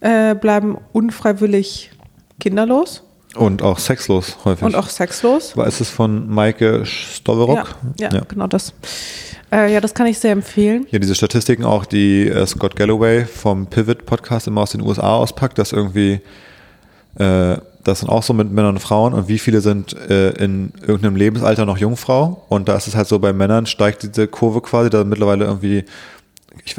[0.00, 1.92] äh, bleiben unfreiwillig
[2.40, 3.04] kinderlos
[3.36, 4.64] Und auch sexlos häufig.
[4.64, 5.56] und auch sexlos.
[5.56, 7.76] War ist es von Maike Stoverock?
[7.98, 8.72] Ja, ja, genau das.
[9.52, 10.86] Äh, ja, das kann ich sehr empfehlen.
[10.90, 15.14] Ja, diese Statistiken auch, die äh, Scott Galloway vom Pivot Podcast immer aus den USA
[15.14, 16.20] auspackt, dass irgendwie,
[17.16, 20.72] äh, das sind auch so mit Männern und Frauen und wie viele sind äh, in
[20.80, 24.60] irgendeinem Lebensalter noch Jungfrau und da ist es halt so, bei Männern steigt diese Kurve
[24.60, 25.84] quasi, da mittlerweile irgendwie
[26.64, 26.76] ich,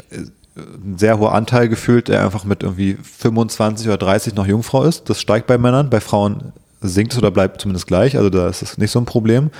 [0.58, 5.08] ein sehr hoher Anteil gefühlt, der einfach mit irgendwie 25 oder 30 noch Jungfrau ist.
[5.08, 8.62] Das steigt bei Männern, bei Frauen sinkt es oder bleibt zumindest gleich, also da ist
[8.62, 9.50] es nicht so ein Problem.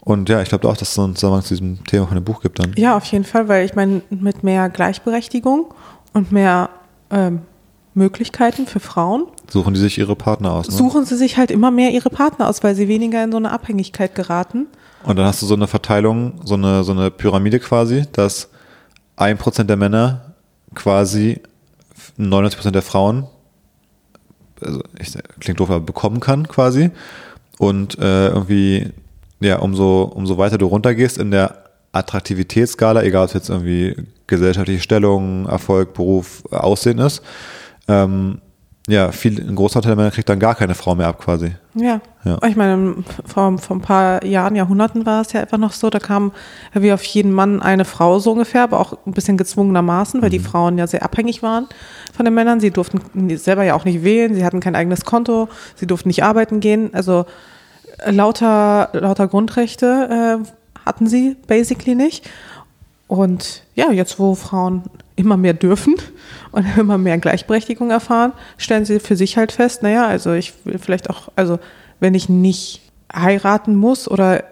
[0.00, 2.24] Und ja, ich glaube auch, dass es so einen Zusammenhang zu diesem Thema von dem
[2.24, 2.72] Buch gibt dann.
[2.76, 5.74] Ja, auf jeden Fall, weil ich meine, mit mehr Gleichberechtigung
[6.12, 6.68] und mehr
[7.10, 7.40] ähm,
[7.94, 10.68] Möglichkeiten für Frauen Suchen die sich ihre Partner aus.
[10.68, 10.76] Ne?
[10.76, 13.52] suchen sie sich halt immer mehr ihre Partner aus, weil sie weniger in so eine
[13.52, 14.66] Abhängigkeit geraten.
[15.04, 18.48] Und dann hast du so eine Verteilung, so eine, so eine Pyramide quasi, dass
[19.16, 20.34] ein Prozent der Männer
[20.74, 21.40] quasi
[22.16, 23.26] 99 Prozent der Frauen,
[24.60, 26.90] also ich, klingt doof, aber bekommen kann quasi.
[27.58, 28.92] Und äh, irgendwie,
[29.40, 33.96] ja, umso, umso weiter du runtergehst in der Attraktivitätsskala, egal ob es jetzt irgendwie
[34.26, 37.22] gesellschaftliche Stellung, Erfolg, Beruf, Aussehen ist,
[37.88, 38.40] ähm,
[38.88, 41.52] ja, viel, ein Großteil der Männer kriegt dann gar keine Frau mehr ab quasi.
[41.74, 42.00] Ja.
[42.24, 42.38] Ja.
[42.46, 45.98] Ich meine, vor, vor ein paar Jahren, Jahrhunderten war es ja einfach noch so, da
[45.98, 46.32] kam
[46.72, 50.38] wie auf jeden Mann eine Frau so ungefähr, aber auch ein bisschen gezwungenermaßen, weil die
[50.38, 51.66] Frauen ja sehr abhängig waren
[52.14, 52.60] von den Männern.
[52.60, 53.00] Sie durften
[53.36, 56.90] selber ja auch nicht wählen, sie hatten kein eigenes Konto, sie durften nicht arbeiten gehen.
[56.94, 57.26] Also
[57.98, 60.48] äh, lauter, lauter Grundrechte äh,
[60.86, 62.28] hatten sie basically nicht.
[63.08, 64.82] Und ja, jetzt wo Frauen
[65.14, 65.94] immer mehr dürfen
[66.52, 70.78] und immer mehr Gleichberechtigung erfahren, stellen sie für sich halt fest, naja, also ich will
[70.78, 71.58] vielleicht auch, also
[72.00, 72.82] wenn ich nicht
[73.14, 74.44] heiraten muss oder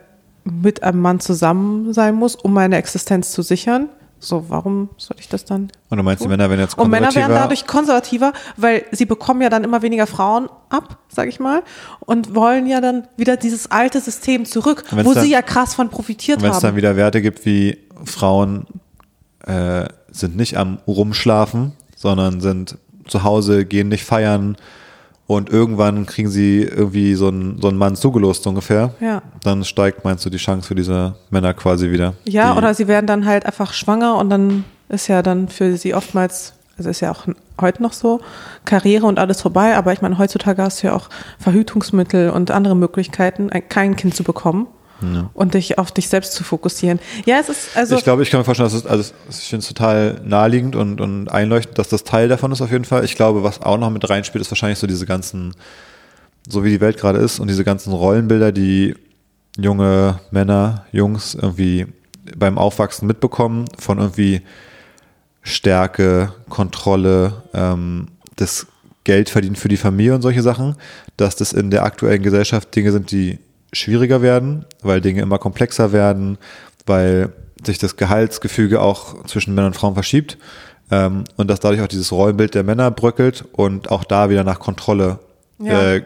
[0.44, 3.88] mit einem Mann zusammen sein muss, um meine Existenz zu sichern,
[4.20, 5.70] so, warum soll ich das dann?
[5.90, 6.30] Und du meinst, die tun?
[6.30, 7.34] Männer werden jetzt Und Männer konservativer?
[7.34, 11.62] werden dadurch konservativer, weil sie bekommen ja dann immer weniger Frauen ab, sag ich mal,
[12.00, 15.90] und wollen ja dann wieder dieses alte System zurück, wo dann- sie ja krass von
[15.90, 16.76] profitiert Wenn es dann haben.
[16.76, 18.66] wieder Werte gibt wie Frauen
[19.46, 24.56] äh, sind nicht am Rumschlafen, sondern sind zu Hause, gehen nicht feiern
[25.26, 28.94] und irgendwann kriegen sie irgendwie so einen, so einen Mann zugelost ungefähr.
[29.00, 29.22] Ja.
[29.42, 32.14] Dann steigt, meinst du, die Chance für diese Männer quasi wieder.
[32.26, 35.94] Ja, oder sie werden dann halt einfach schwanger und dann ist ja dann für sie
[35.94, 37.26] oftmals, also ist ja auch
[37.60, 38.20] heute noch so,
[38.64, 42.76] Karriere und alles vorbei, aber ich meine, heutzutage hast du ja auch Verhütungsmittel und andere
[42.76, 44.66] Möglichkeiten, ein- kein Kind zu bekommen
[45.34, 46.98] und dich auf dich selbst zu fokussieren.
[47.26, 47.96] Ja, es ist also.
[47.96, 51.00] ich glaube, ich kann mir vorstellen, dass es, also ich finde es total naheliegend und,
[51.00, 53.04] und einleuchtend, dass das Teil davon ist auf jeden Fall.
[53.04, 55.54] Ich glaube, was auch noch mit reinspielt, ist wahrscheinlich so diese ganzen,
[56.48, 58.94] so wie die Welt gerade ist und diese ganzen Rollenbilder, die
[59.56, 61.86] junge Männer, Jungs irgendwie
[62.36, 64.42] beim Aufwachsen mitbekommen von irgendwie
[65.42, 68.66] Stärke, Kontrolle, ähm, das
[69.04, 70.76] Geld verdienen für die Familie und solche Sachen,
[71.16, 73.38] dass das in der aktuellen Gesellschaft Dinge sind, die
[73.74, 76.38] schwieriger werden, weil Dinge immer komplexer werden,
[76.86, 77.32] weil
[77.64, 80.38] sich das Gehaltsgefüge auch zwischen Männern und Frauen verschiebt
[80.90, 84.58] ähm, und dass dadurch auch dieses Rollenbild der Männer bröckelt und auch da wieder nach
[84.60, 85.18] Kontrolle
[85.58, 85.94] Ja.
[85.94, 86.02] äh,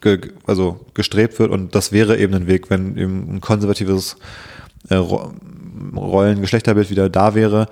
[0.00, 4.16] ge, also gestrebt wird und das wäre eben ein Weg, wenn eben ein konservatives
[4.88, 5.32] äh, Ro-
[5.96, 7.66] Rollen-Geschlechterbild wieder da wäre,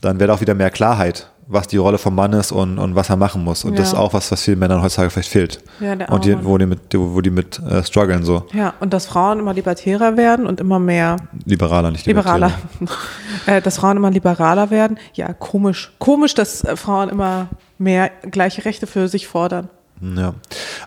[0.00, 2.94] dann wäre da auch wieder mehr Klarheit, was die Rolle vom Mann ist und, und
[2.94, 3.64] was er machen muss.
[3.64, 3.94] Und das Ja.
[3.94, 5.60] ist auch was, was vielen Männern heutzutage vielleicht fehlt.
[5.80, 8.72] Ja, der und die, arme wo die mit, wo die mit äh, strugglen, so ja,
[8.80, 12.50] und dass Frauen immer libertärer werden und immer mehr liberaler, nicht liberaler.
[12.80, 12.98] libertärer.
[13.46, 14.98] äh, dass Frauen immer liberaler werden.
[15.14, 15.92] Ja, komisch.
[15.98, 19.68] Komisch, dass äh, Frauen immer mehr gleiche Rechte für sich fordern.
[20.00, 20.34] Ja.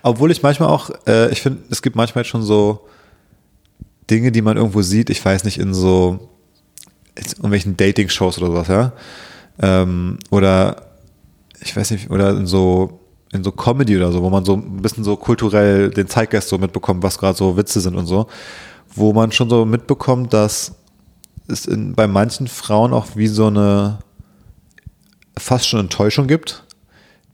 [0.01, 2.87] Obwohl ich manchmal auch, äh, ich finde, es gibt manchmal schon so
[4.09, 6.29] Dinge, die man irgendwo sieht, ich weiß nicht, in so
[7.15, 8.91] in irgendwelchen Dating-Shows oder sowas, ja.
[9.59, 10.87] Ähm, oder
[11.61, 12.99] ich weiß nicht, oder in so
[13.33, 16.57] in so Comedy oder so, wo man so ein bisschen so kulturell den Zeitgeist so
[16.57, 18.27] mitbekommt, was gerade so Witze sind und so,
[18.95, 20.75] wo man schon so mitbekommt, dass
[21.47, 23.99] es in, bei manchen Frauen auch wie so eine
[25.37, 26.63] fast schon Enttäuschung gibt,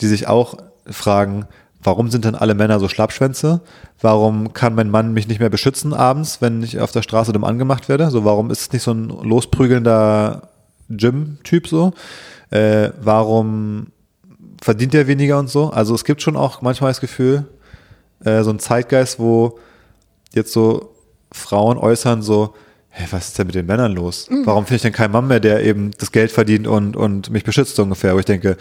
[0.01, 0.57] die sich auch
[0.87, 1.45] fragen,
[1.81, 3.61] warum sind denn alle Männer so Schlappschwänze?
[4.01, 7.43] Warum kann mein Mann mich nicht mehr beschützen abends, wenn ich auf der Straße dumm
[7.43, 8.09] angemacht werde?
[8.09, 10.49] So, warum ist es nicht so ein losprügelnder
[10.89, 11.93] Gym-Typ so?
[12.49, 13.87] Äh, warum
[14.61, 15.69] verdient er weniger und so?
[15.69, 17.45] Also es gibt schon auch manchmal das Gefühl,
[18.23, 19.59] äh, so ein Zeitgeist, wo
[20.33, 20.93] jetzt so
[21.31, 22.53] Frauen äußern so,
[22.89, 24.27] hey, was ist denn mit den Männern los?
[24.45, 27.43] Warum finde ich denn keinen Mann mehr, der eben das Geld verdient und, und mich
[27.43, 28.13] beschützt so ungefähr?
[28.13, 28.57] Wo ich denke,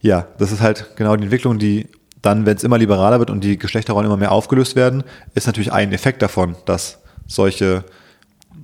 [0.00, 1.88] ja, das ist halt genau die Entwicklung, die
[2.22, 5.04] dann, wenn es immer liberaler wird und die Geschlechterrollen immer mehr aufgelöst werden,
[5.34, 7.84] ist natürlich ein Effekt davon, dass solche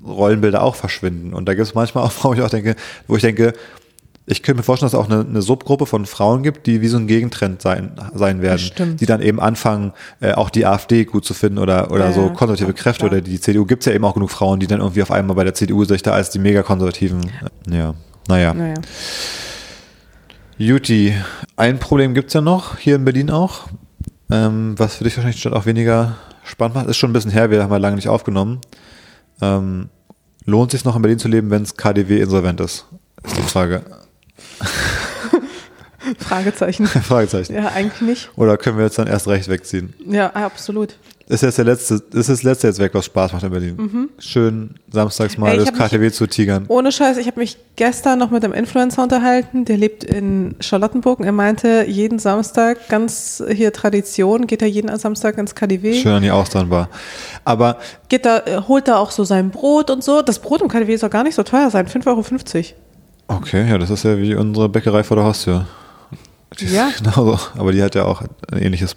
[0.05, 1.34] Rollenbilder auch verschwinden.
[1.34, 2.76] Und da gibt es manchmal auch Frauen, wo ich auch denke,
[3.07, 3.55] wo ich denke,
[4.26, 6.88] ich könnte mir vorstellen, dass es auch eine, eine Subgruppe von Frauen gibt, die wie
[6.88, 9.01] so ein Gegentrend sein, sein werden, Stimmt.
[9.01, 12.30] die dann eben anfangen, äh, auch die AfD gut zu finden oder, oder Ja, so
[12.30, 13.12] konservative Kräfte klar.
[13.12, 15.34] oder die CDU gibt es ja eben auch genug Frauen, die dann irgendwie auf einmal
[15.34, 17.22] bei der CDU sich da als die mega konservativen,
[17.70, 17.94] äh, ja,
[18.28, 18.55] naja.
[18.55, 18.74] Naja.
[20.59, 21.14] Juti,
[21.57, 23.68] ein Problem gibt's ja noch, hier in Berlin auch,
[24.30, 26.86] ähm, was für dich wahrscheinlich Stadt auch weniger spannend macht.
[26.86, 28.61] Ist schon ein bisschen her, wir haben ja lange nicht aufgenommen.
[29.43, 29.88] Ähm,
[30.45, 32.86] lohnt sich noch in Berlin zu leben, wenn es KDW insolvent ist?
[33.24, 33.82] Ist die Frage.
[36.18, 36.86] Fragezeichen.
[36.86, 37.55] Fragezeichen.
[37.55, 38.30] Ja, eigentlich nicht.
[38.36, 39.95] Oder können wir jetzt dann erst recht wegziehen?
[40.07, 40.97] Ja, absolut.
[41.30, 44.08] Ist jetzt der letzte, ist das letzte jetzt weg, was Spaß macht in Berlin.
[44.18, 45.64] Schön samstags mal Mhm.
[45.64, 46.64] Das mich- KTW zu tigern.
[46.66, 51.20] Ohne Scheiß, ich habe mich gestern noch mit einem Influencer unterhalten, der lebt in Charlottenburg.
[51.20, 55.94] und Er meinte, jeden Samstag, ganz hier Tradition, geht er jeden Samstag ins KDW.
[56.02, 56.88] Schön an die Austernbar.
[57.44, 57.78] Aber
[58.08, 60.22] Geht da, holt da auch so sein Brot und so.
[60.22, 62.74] Das Brot im KDW soll gar nicht so teuer sein, 5,50
[63.28, 63.38] Euro.
[63.38, 65.66] okay, ja, das ist ja wie unsere Bäckerei vor der Haustür.
[66.58, 66.90] Die Ja.
[66.98, 67.38] Genauso.
[67.56, 68.96] Aber die hat ja auch ein ähnliches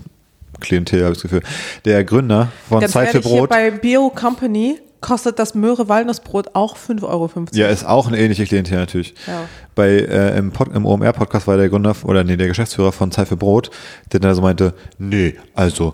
[0.63, 1.43] Klientel, habe ich das Gefühl.
[1.85, 3.49] Der Gründer von Ganz Zeit für Brot.
[3.49, 7.29] bei Bio Company kostet das Möhre-Walnussbrot auch 5,50 Euro.
[7.51, 9.13] Ja, ist auch eine ähnliche Klientel natürlich.
[9.27, 9.43] Ja.
[9.75, 13.27] Bei äh, im, Pod, im OMR-Podcast war der Gründer oder nee, der Geschäftsführer von Zeit
[13.27, 13.69] für Brot,
[14.11, 15.93] der dann so meinte, nee, also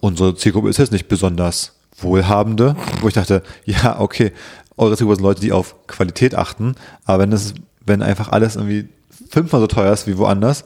[0.00, 4.32] unsere Zielgruppe ist jetzt nicht besonders wohlhabende, wo ich dachte, ja, okay,
[4.76, 6.74] eure Zielgruppe sind Leute, die auf Qualität achten,
[7.04, 7.54] aber wenn es,
[7.86, 8.88] wenn einfach alles irgendwie
[9.30, 10.64] fünfmal so teuer ist wie woanders,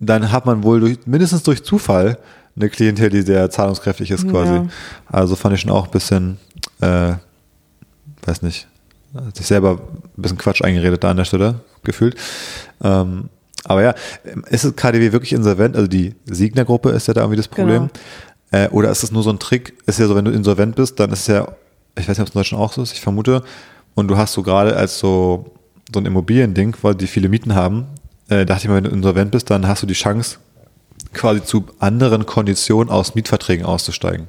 [0.00, 2.18] dann hat man wohl durch, mindestens durch Zufall
[2.56, 4.52] eine Klientel, die sehr zahlungskräftig ist quasi.
[4.52, 4.66] Ja.
[5.06, 6.38] Also fand ich schon auch ein bisschen,
[6.80, 7.14] äh,
[8.24, 8.68] weiß nicht,
[9.34, 9.80] sich selber
[10.16, 11.60] ein bisschen Quatsch eingeredet da an der Stelle.
[11.84, 12.16] gefühlt.
[12.82, 13.28] Ähm,
[13.64, 13.94] aber ja,
[14.50, 15.76] ist es KDW wirklich insolvent?
[15.76, 17.90] Also die Siegner-Gruppe ist ja da irgendwie das Problem.
[18.50, 19.74] Äh, oder ist es nur so ein Trick?
[19.86, 21.48] Ist ja so, wenn du insolvent bist, dann ist es ja,
[21.96, 23.42] ich weiß nicht, ob es in Deutschland auch so ist, ich vermute,
[23.94, 25.52] und du hast so gerade als so,
[25.92, 27.86] so ein Immobiliending, weil die viele Mieten haben,
[28.28, 30.38] äh, dachte ich mal, wenn du insolvent bist, dann hast du die Chance,
[31.12, 34.28] quasi zu anderen Konditionen aus Mietverträgen auszusteigen.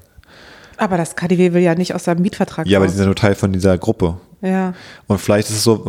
[0.77, 3.15] Aber das KDW will ja nicht aus seinem Mietvertrag Ja, aber die sind ja nur
[3.15, 4.17] Teil von dieser Gruppe.
[4.41, 4.73] Ja.
[5.07, 5.85] Und vielleicht ist es so,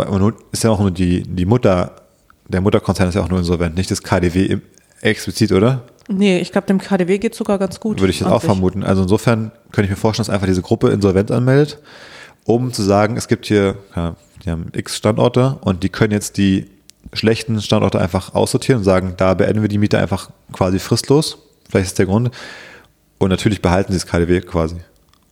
[0.53, 1.97] ist ja auch nur die, die Mutter,
[2.49, 4.59] der Mutterkonzern ist ja auch nur insolvent, nicht das KDW
[5.01, 5.83] explizit, oder?
[6.09, 8.01] Nee, ich glaube, dem KDW geht sogar ganz gut.
[8.01, 8.47] Würde ich jetzt auch sich.
[8.47, 8.85] vermuten.
[8.85, 11.79] Also insofern könnte ich mir vorstellen, dass einfach diese Gruppe insolvent anmeldet,
[12.45, 16.37] um zu sagen, es gibt hier, ja, die haben x Standorte und die können jetzt
[16.37, 16.71] die
[17.15, 21.39] schlechten Standorte einfach aussortieren und sagen, da beenden wir die Miete einfach quasi fristlos.
[21.71, 22.31] Vielleicht ist der Grund.
[23.19, 24.77] Und natürlich behalten sie das KDW quasi.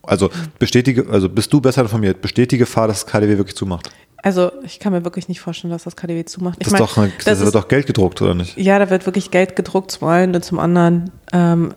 [0.02, 3.90] Also bestätige, also bist du besser informiert, besteht die Gefahr, dass das KDW wirklich zumacht?
[4.24, 6.58] Also, ich kann mir wirklich nicht vorstellen, dass das KDW zumacht.
[6.60, 8.56] Ich Das, mein, doch, eine- das, das wird ist, doch Geld gedruckt, oder nicht?
[8.56, 11.10] ja, da wird wirklich Geld gedruckt zum einen und zum anderen.
[11.32, 11.74] Ähm,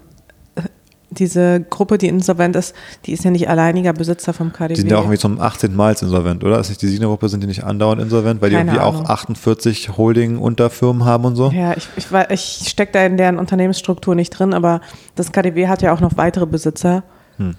[1.19, 4.73] diese Gruppe, die insolvent ist, die ist ja nicht alleiniger Besitzer vom KDW.
[4.75, 5.75] Die sind ja auch irgendwie zum 18.
[5.75, 6.59] Mal insolvent, oder?
[6.59, 9.09] Ist nicht die Signer-Gruppe, sind die nicht andauernd insolvent, weil die Keine irgendwie auch Ahnung.
[9.09, 11.51] 48 Holding-Unterfirmen haben und so?
[11.51, 14.81] Ja, ich, ich, ich stecke da in deren Unternehmensstruktur nicht drin, aber
[15.15, 17.03] das KDW hat ja auch noch weitere Besitzer.
[17.37, 17.55] Hm.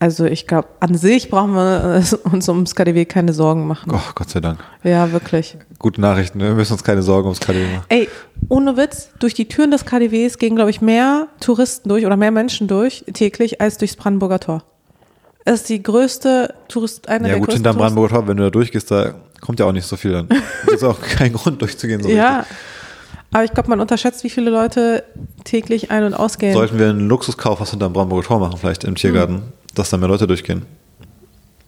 [0.00, 3.90] Also ich glaube, an sich brauchen wir äh, uns ums KDW keine Sorgen machen.
[3.94, 4.58] Oh, Gott sei Dank.
[4.82, 5.56] Ja, wirklich.
[5.78, 6.48] Gute Nachrichten, ne?
[6.48, 7.84] wir müssen uns keine Sorgen ums KDW machen.
[7.88, 8.08] Ey,
[8.48, 12.32] ohne Witz, durch die Türen des KDWs gehen, glaube ich, mehr Touristen durch oder mehr
[12.32, 14.64] Menschen durch täglich als durchs Brandenburger Tor.
[15.46, 18.44] Es ist die größte Tourist, eine Ja der gut, größten hinterm Brandenburger Tor, wenn du
[18.44, 20.28] da durchgehst, da kommt ja auch nicht so viel dann.
[20.66, 22.02] Das ist auch kein Grund durchzugehen.
[22.02, 22.56] So Ja, richtig.
[23.32, 25.04] aber ich glaube, man unterschätzt, wie viele Leute
[25.44, 26.54] täglich ein- und ausgehen.
[26.54, 29.42] Sollten wir einen Luxuskauf hinterm Brandenburger Tor machen, vielleicht im Tiergarten,
[29.74, 30.62] dass da mehr Leute durchgehen.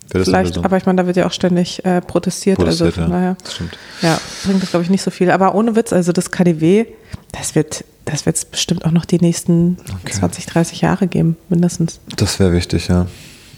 [0.09, 3.17] Vielleicht, aber ich meine, da wird ja auch ständig äh, protestiert, Protestiert, also von ja.
[3.19, 3.37] daher.
[3.43, 3.77] Das stimmt.
[4.03, 5.31] Ja, bringt das, glaube ich, nicht so viel.
[5.33, 6.87] Aber ohne Witz, also das KDW,
[7.33, 10.13] das wird das wird es bestimmt auch noch die nächsten Okay.
[10.13, 11.99] 20, 30 Jahre geben, mindestens.
[12.17, 13.07] Das wäre wichtig, ja.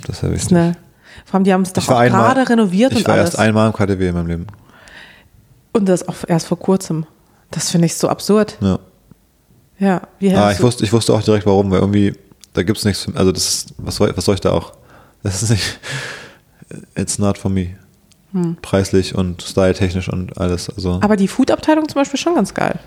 [0.07, 0.57] Das wäre wichtig.
[0.57, 0.75] eine,
[1.27, 3.15] vor allem, die haben es doch Ich war auch einmal- gerade renoviert Ich und war
[3.17, 3.27] alles.
[3.27, 4.47] erst einmal im KDW in meinem Leben.
[5.73, 7.05] und das auch erst vor kurzem.
[7.51, 8.57] Das finde ich so absurd.
[8.63, 8.79] Ja.
[9.79, 12.15] Ja, wie Ah, ich wusste, ich wusste auch direkt warum, weil irgendwie,
[12.59, 14.73] da gibt es nichts, also das ist, was soll, was soll ich da auch?
[15.23, 15.79] Das ist nicht,
[16.97, 17.69] it's not for me.
[18.63, 20.69] Preislich und styletechnisch und alles.
[20.69, 21.03] Also Hm.
[21.03, 22.79] Aber die Food-Abteilung zum Beispiel schon ganz geil.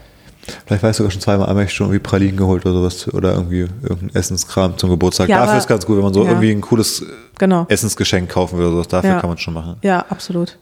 [0.65, 3.33] vielleicht weißt du sogar schon zweimal, einmal ich schon irgendwie Pralinen geholt oder sowas oder
[3.33, 5.29] irgendwie irgendein Essenskram zum Geburtstag.
[5.29, 6.29] Ja, Dafür aber- ist ganz gut, wenn man so ja.
[6.29, 7.03] irgendwie ein cooles
[7.39, 7.65] Genau.
[7.69, 8.87] Essensgeschenk kaufen will oder sowas.
[8.89, 9.19] Dafür Ja.
[9.19, 9.75] kann man schon machen.
[9.81, 10.57] Ja, absolut.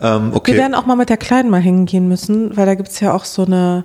[0.00, 0.52] Ähm, okay.
[0.52, 3.12] Wir werden auch mal mit der Kleinen mal hingehen müssen, weil da gibt es ja
[3.12, 3.84] auch so eine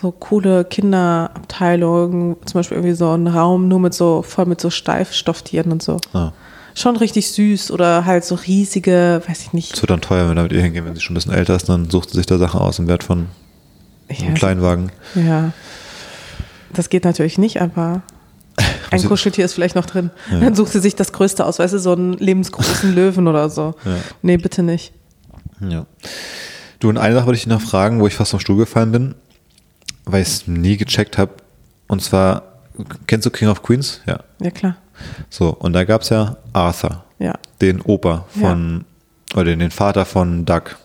[0.00, 4.70] so coole Kinderabteilung, zum Beispiel irgendwie so einen Raum nur mit so voll mit so
[4.70, 5.98] Steifstofftieren und so.
[6.12, 6.32] ah,
[6.74, 9.74] Schon richtig süß oder halt so riesige, weiß ich nicht.
[9.74, 10.84] es wird dann teuer, wenn wir damit ihr hingehen.
[10.84, 12.86] Wenn sie schon ein bisschen älter ist, dann sucht sie sich da Sachen aus im
[12.86, 13.26] Wert von
[14.10, 14.92] Ja, einem Kleinwagen.
[15.14, 15.52] ja.
[16.74, 18.02] Das geht natürlich nicht, aber
[18.90, 20.10] ein Kuscheltier ist vielleicht noch drin.
[20.30, 23.74] Dann sucht sie sich das Größte aus, weißt du, so einen lebensgroßen Löwen oder so.
[23.86, 23.96] Ja.
[24.20, 24.92] Nee, bitte nicht.
[25.66, 25.86] Ja.
[26.78, 28.92] Du, und eine Sache wollte ich dich noch fragen, wo ich fast vom Stuhl gefallen
[28.92, 29.14] bin,
[30.08, 31.32] weil ich es nie gecheckt habe.
[31.86, 32.42] Und zwar,
[33.06, 34.00] kennst du King of Queens?
[34.06, 34.20] Ja.
[34.40, 34.76] Ja, klar.
[35.30, 37.34] So, und da gab es ja Arthur, Ja.
[37.60, 38.84] den Opa von,
[39.34, 40.76] oder den, Vater von Doug.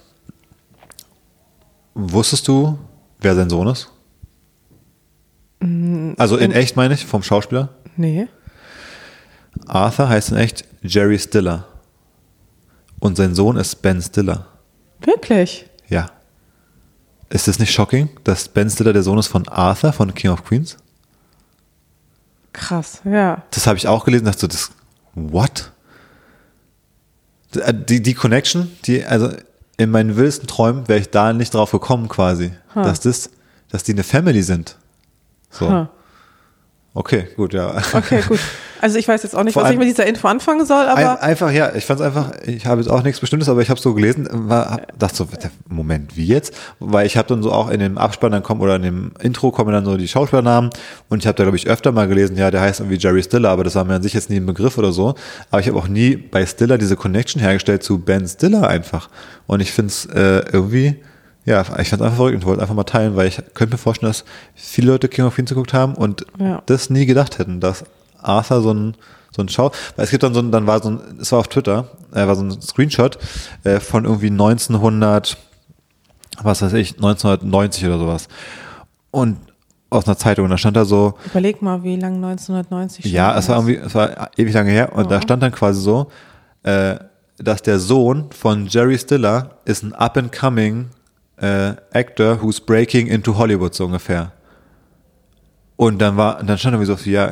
[1.96, 2.78] Wusstest du,
[3.20, 3.90] wer sein Sohn ist?
[6.18, 7.70] Also in echt meine ich, vom Schauspieler?
[7.96, 8.28] Nee.
[9.68, 11.66] Arthur heißt in echt Jerry Stiller.
[13.00, 14.46] Und sein Sohn ist Ben Stiller.
[15.02, 15.66] Wirklich?
[15.88, 16.10] Ja.
[17.30, 20.44] Ist das nicht shocking, dass Ben Stiller der Sohn ist von Arthur von King of
[20.46, 20.78] Queens?
[22.54, 23.42] Krass, ja.
[23.52, 24.72] Das habe ich auch gelesen, dachte so, das,
[25.16, 25.72] what?
[27.54, 29.32] Die, die Connection, die, also
[29.78, 32.84] in meinen wildesten Träumen wäre ich da nicht drauf gekommen quasi, Huh.
[32.84, 33.30] dass das,
[33.70, 34.78] dass die eine Family sind.
[35.50, 35.70] So.
[35.70, 35.88] Huh.
[36.96, 37.82] Okay, gut, ja.
[37.94, 38.40] Okay, gut.
[38.84, 41.06] Also ich weiß jetzt auch nicht, Vor was ich mit dieser Info anfangen soll, Ein,
[41.06, 43.70] aber einfach, ja, ich fand es einfach, ich habe jetzt auch nichts Bestimmtes, aber ich
[43.70, 45.28] habe so gelesen, war, hab, dachte so,
[45.70, 46.54] Moment, wie jetzt?
[46.80, 49.52] Weil ich habe dann so auch in dem Abspann dann kommen oder in dem Intro
[49.52, 50.70] kommen dann so die Schauspielernamen
[51.08, 53.52] und ich habe da glaube ich öfter mal gelesen, ja, der heißt irgendwie Jerry Stiller,
[53.52, 55.16] aber das war mir an sich jetzt nie ein Begriff oder so.
[55.50, 59.08] Aber ich habe auch nie bei Stiller diese Connection hergestellt zu Ben Stiller einfach.
[59.48, 60.98] Und ich finde es äh, irgendwie,
[61.46, 63.78] ja, ich fand es einfach verrückt und wollte einfach mal teilen, weil ich könnte mir
[63.78, 64.26] vorstellen, dass
[64.56, 66.62] viele Leute King of Queens geguckt haben und Ja.
[66.66, 67.86] das nie gedacht hätten, dass
[68.24, 68.96] Arthur so ein
[69.36, 71.40] so ein Schau, weil es gibt dann so ein, dann war so ein, es war
[71.40, 73.18] auf Twitter, äh, war so ein Screenshot
[73.64, 75.38] äh, von irgendwie 1900,
[76.42, 78.28] was weiß ich, 1990 oder sowas.
[79.12, 79.38] Und
[79.90, 83.50] aus einer Zeitung, und da stand da so, überleg mal, wie lange 1990 ja, es
[83.50, 86.12] war irgendwie, es war ewig lange her, und da stand dann quasi so,
[86.64, 86.96] äh,
[87.38, 90.90] dass der Sohn von Jerry Stiller ist ein up and coming
[91.38, 94.32] äh, actor who's breaking into Hollywood, so ungefähr.
[95.76, 97.32] Und dann war, dann stand irgendwie so, ja,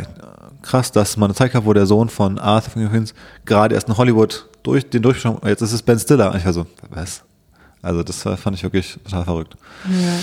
[0.61, 3.13] krass, dass man eine Zeit gab, wo der Sohn von Arthur von Queens
[3.45, 6.35] gerade erst in Hollywood durch den Durchschnitt, jetzt ist es Ben Stiller.
[6.35, 7.23] Ich war so, was?
[7.81, 9.55] Also das fand ich wirklich total verrückt.
[9.85, 10.19] Ja.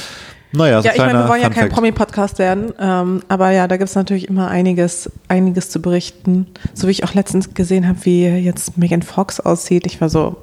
[0.53, 1.69] Naja, so ja, ich meine, wir wollen ja kein.
[1.69, 6.47] Promi-Podcast werden, ähm, aber ja, da gibt es natürlich immer einiges, einiges zu berichten.
[6.73, 9.85] So wie ich auch letztens gesehen habe, wie jetzt Megan Fox aussieht.
[9.85, 10.39] Ich war so,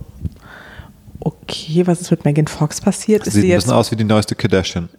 [1.20, 3.26] okay, was ist mit Megan Fox passiert?
[3.26, 4.90] Ist Sieht sie ein bisschen aus wie die neueste Kardashian.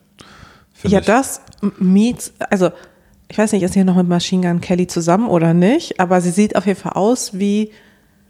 [0.82, 1.06] Ja, ich.
[1.06, 1.40] das
[1.78, 2.70] meets, also
[3.28, 6.30] ich weiß nicht, ist sie noch mit Machine Gun Kelly zusammen oder nicht, aber sie
[6.30, 7.72] sieht auf jeden Fall aus wie,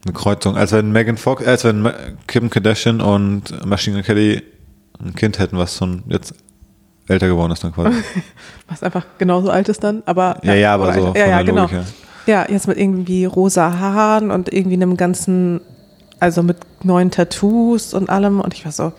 [0.05, 0.57] Eine Kreuzung.
[0.57, 1.89] Als wenn Megan Fox, äh, als wenn
[2.27, 4.43] Kim Kardashian und Machine Gun Kelly
[5.03, 6.35] ein Kind hätten, was schon jetzt
[7.09, 7.99] älter geworden ist dann quasi.
[8.69, 10.39] was einfach genauso alt ist dann, aber.
[10.43, 11.63] Ja, ja, aber so ja, ja, genau.
[11.63, 11.81] Logik.
[12.27, 15.61] Ja, jetzt mit irgendwie rosa Haaren und irgendwie einem ganzen,
[16.19, 18.93] also mit neuen Tattoos und allem und ich war so,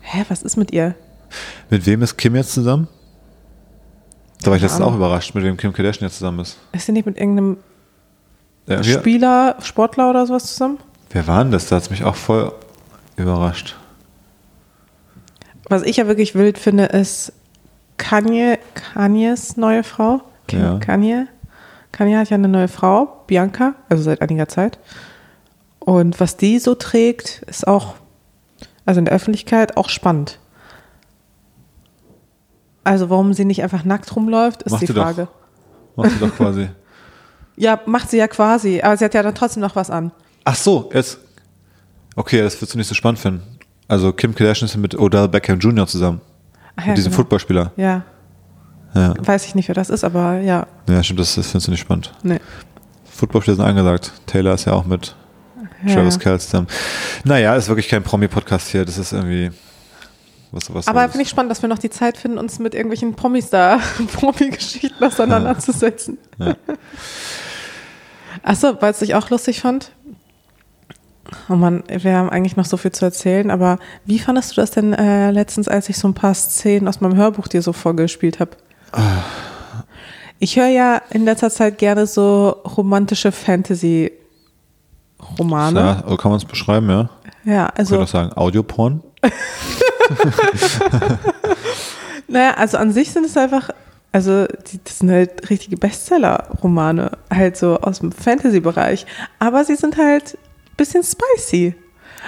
[0.00, 0.94] hä, was ist mit ihr?
[1.68, 2.88] Mit wem ist Kim jetzt zusammen?
[4.42, 6.58] Da war ich letztens auch überrascht, mit wem Kim Kardashian jetzt zusammen ist.
[6.72, 7.56] Ist sie nicht mit irgendeinem
[8.66, 10.78] Ja, Spieler, Sportler oder sowas zusammen?
[11.10, 11.68] wer war denn das?
[11.68, 12.52] Da hat es mich auch voll
[13.16, 13.76] überrascht.
[15.68, 17.32] Was ich ja wirklich wild finde, ist
[17.96, 20.20] Kanye, Kanyes neue Frau.
[20.46, 20.78] Kim Ja.
[20.78, 21.26] Kanye.
[21.92, 24.78] Kanye hat ja eine neue Frau, Bianca, also seit einiger Zeit.
[25.80, 27.94] Und was die so trägt, ist auch,
[28.84, 30.38] also in der Öffentlichkeit, auch spannend.
[32.88, 35.02] Also warum sie nicht einfach nackt rumläuft, ist Macht die sie doch.
[35.04, 35.28] Frage.
[35.96, 36.68] Macht sie doch quasi.
[37.56, 40.12] Ja, macht sie ja quasi, aber sie hat ja dann trotzdem noch was an.
[40.44, 41.18] Ach so, jetzt.
[42.16, 43.42] Okay, das wirst du nicht so spannend finden.
[43.88, 45.86] Also Kim Kardashian ist mit Odell Beckham Jr.
[45.86, 46.20] zusammen.
[46.76, 47.22] Ach ja, mit diesem genau.
[47.22, 47.72] Footballspieler.
[47.76, 48.02] Ja,
[48.94, 49.14] Ja.
[49.18, 51.80] weiß ich nicht, wer das ist, aber ja, ja, stimmt, das, das findest du nicht
[51.80, 52.12] spannend.
[52.22, 52.38] nee.
[53.10, 54.12] Footballspieler sind angesagt.
[54.26, 55.16] Taylor ist ja auch mit
[55.84, 55.94] Ja.
[55.94, 56.68] Travis Kelce zusammen.
[57.24, 58.84] Naja, ist wirklich kein Promi-Podcast hier.
[58.84, 59.50] Das ist irgendwie.
[60.50, 63.14] Was, was Aber finde ich spannend, dass wir noch die Zeit finden, uns mit irgendwelchen
[63.14, 63.80] Promis da,
[64.14, 66.16] Promi-Geschichten auseinanderzusetzen.
[66.38, 66.56] Ja.
[68.42, 69.92] Achso, weil es ich auch lustig fand.
[71.50, 74.70] Oh Mann, wir haben eigentlich noch so viel zu erzählen, aber wie fandest du das
[74.70, 78.40] denn äh, letztens, als ich so ein paar Szenen aus meinem Hörbuch dir so vorgespielt
[78.40, 78.52] habe?
[80.38, 86.04] Ich höre ja in letzter Zeit gerne so romantische Fantasy-Romane.
[86.08, 87.10] Ja, kann man es beschreiben, ja.
[87.44, 89.02] Ja, Ich also würde auch sagen, Audioporn.
[92.28, 93.70] Naja, also an sich sind es einfach,
[94.12, 99.06] also die, das sind halt richtige Bestseller-Romane, halt so aus dem Fantasy-Bereich.
[99.38, 101.74] Aber sie sind halt ein bisschen spicy.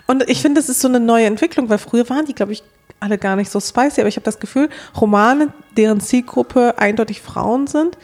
[0.06, 2.62] Und ich finde, das ist so eine neue Entwicklung, weil früher waren die, glaube ich,
[2.98, 4.00] alle gar nicht so spicy.
[4.00, 7.98] Aber ich habe das Gefühl, Romane, deren Zielgruppe eindeutig Frauen sind,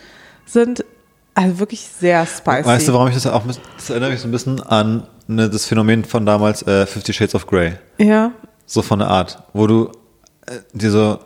[0.45, 0.85] sind
[1.35, 2.67] also wirklich sehr spicy.
[2.67, 3.43] Weißt du, warum ich das auch,
[3.77, 7.35] das erinnert mich so ein bisschen an ne, das Phänomen von damals äh, Fifty Shades
[7.35, 7.73] of Grey.
[7.99, 8.33] Ja,
[8.67, 9.93] So von der Art, wo du
[10.47, 11.21] äh, dir so,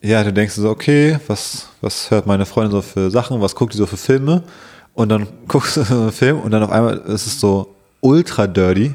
[0.00, 3.74] ja, du denkst so, okay, was, was hört meine Freundin so für Sachen, was guckt
[3.74, 4.42] die so für Filme?
[4.94, 8.46] Und dann guckst du so einen Film und dann auf einmal ist es so ultra
[8.46, 8.94] dirty.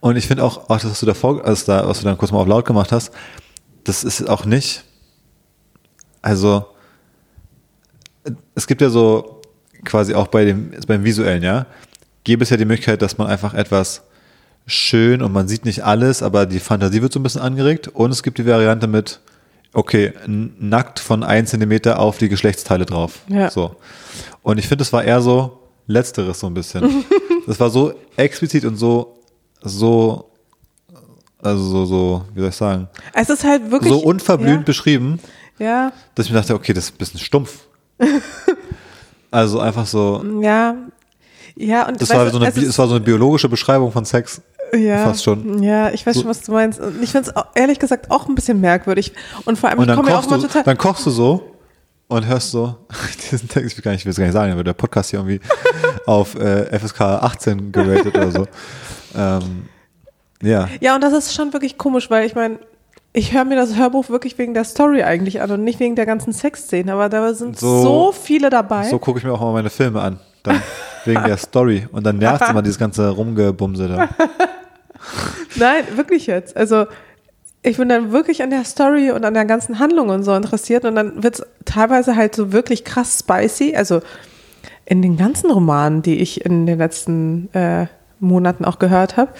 [0.00, 2.32] Und ich finde auch, auch das, was du davor, also da, was du dann kurz
[2.32, 3.12] mal auf laut gemacht hast,
[3.84, 4.84] das ist auch nicht,
[6.22, 6.66] also,
[8.54, 9.42] es gibt ja so
[9.84, 11.66] quasi auch bei dem, beim Visuellen, ja,
[12.24, 14.02] gäbe es ja die Möglichkeit, dass man einfach etwas
[14.66, 17.88] schön und man sieht nicht alles, aber die Fantasie wird so ein bisschen angeregt.
[17.88, 19.20] Und es gibt die Variante mit,
[19.72, 23.20] okay, nackt von 1 Zentimeter auf die Geschlechtsteile drauf.
[23.28, 23.50] Ja.
[23.50, 23.76] So.
[24.42, 27.04] Und ich finde, es war eher so letzteres so ein bisschen.
[27.46, 29.18] das war so explizit und so,
[29.60, 30.30] so,
[31.42, 33.92] also so, so, wie soll ich sagen, es ist halt wirklich.
[33.92, 35.20] so unverblümt beschrieben,
[35.58, 37.66] Ja, dass ich mir dachte, okay, das ist ein bisschen stumpf.
[39.30, 40.76] also einfach so, ja.
[41.56, 44.42] Ja, und das war, so eine, es war so eine biologische Beschreibung von Sex.
[44.76, 45.62] Ja, Fast schon.
[45.62, 46.80] Ja, ich weiß schon, was du meinst.
[46.80, 49.12] Und ich finde es ehrlich gesagt auch ein bisschen merkwürdig.
[49.44, 50.62] Und vor allem, Und ich komme mir auch mal total.
[50.64, 51.50] dann kochst du so
[52.08, 52.76] und hörst so,
[53.30, 55.10] diesen Text, ich will gar nicht, ich will es gar nicht sagen, aber der Podcast
[55.10, 55.40] hier irgendwie
[56.06, 58.46] auf äh, FSK 18 geratet oder so.
[59.16, 59.66] Ähm,
[60.42, 62.58] ja, Ja, und das ist schon wirklich komisch, weil ich meine,
[63.16, 66.04] ich höre mir das Hörbuch wirklich wegen der Story eigentlich an und nicht wegen der
[66.04, 66.90] ganzen Sexszenen.
[66.90, 68.88] Aber da sind so, So- viele dabei.
[68.88, 70.18] so gucke ich mir auch mal meine Filme an.
[70.42, 70.60] Dann
[71.04, 71.86] wegen der Story.
[71.92, 74.08] Und dann nervt immer dieses ganze Rumgebumse da.
[75.56, 76.56] Nein, wirklich jetzt.
[76.56, 76.86] Also
[77.62, 80.84] ich bin dann wirklich an der Story und an der ganzen Handlung und so interessiert
[80.84, 83.74] und dann wird es teilweise halt so wirklich krass spicy.
[83.74, 84.00] Also
[84.84, 87.86] in den ganzen Romanen, die ich in den letzten äh,
[88.20, 89.32] Monaten auch gehört habe.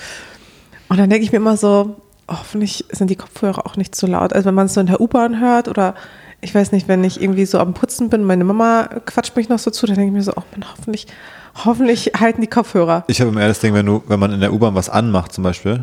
[0.89, 1.97] Und dann denke ich mir immer so,
[2.29, 4.33] hoffentlich sind die Kopfhörer auch nicht zu laut.
[4.33, 5.95] Also wenn man es so in der U-Bahn hört oder
[6.41, 9.59] ich weiß nicht, wenn ich irgendwie so am Putzen bin, meine Mama quatscht mich noch
[9.59, 11.07] so zu, dann denke ich mir so, oh, man, hoffentlich,
[11.65, 13.05] hoffentlich halten die Kopfhörer.
[13.07, 15.45] Ich habe immer das Ding, wenn du, wenn man in der U-Bahn was anmacht zum
[15.45, 15.83] Beispiel,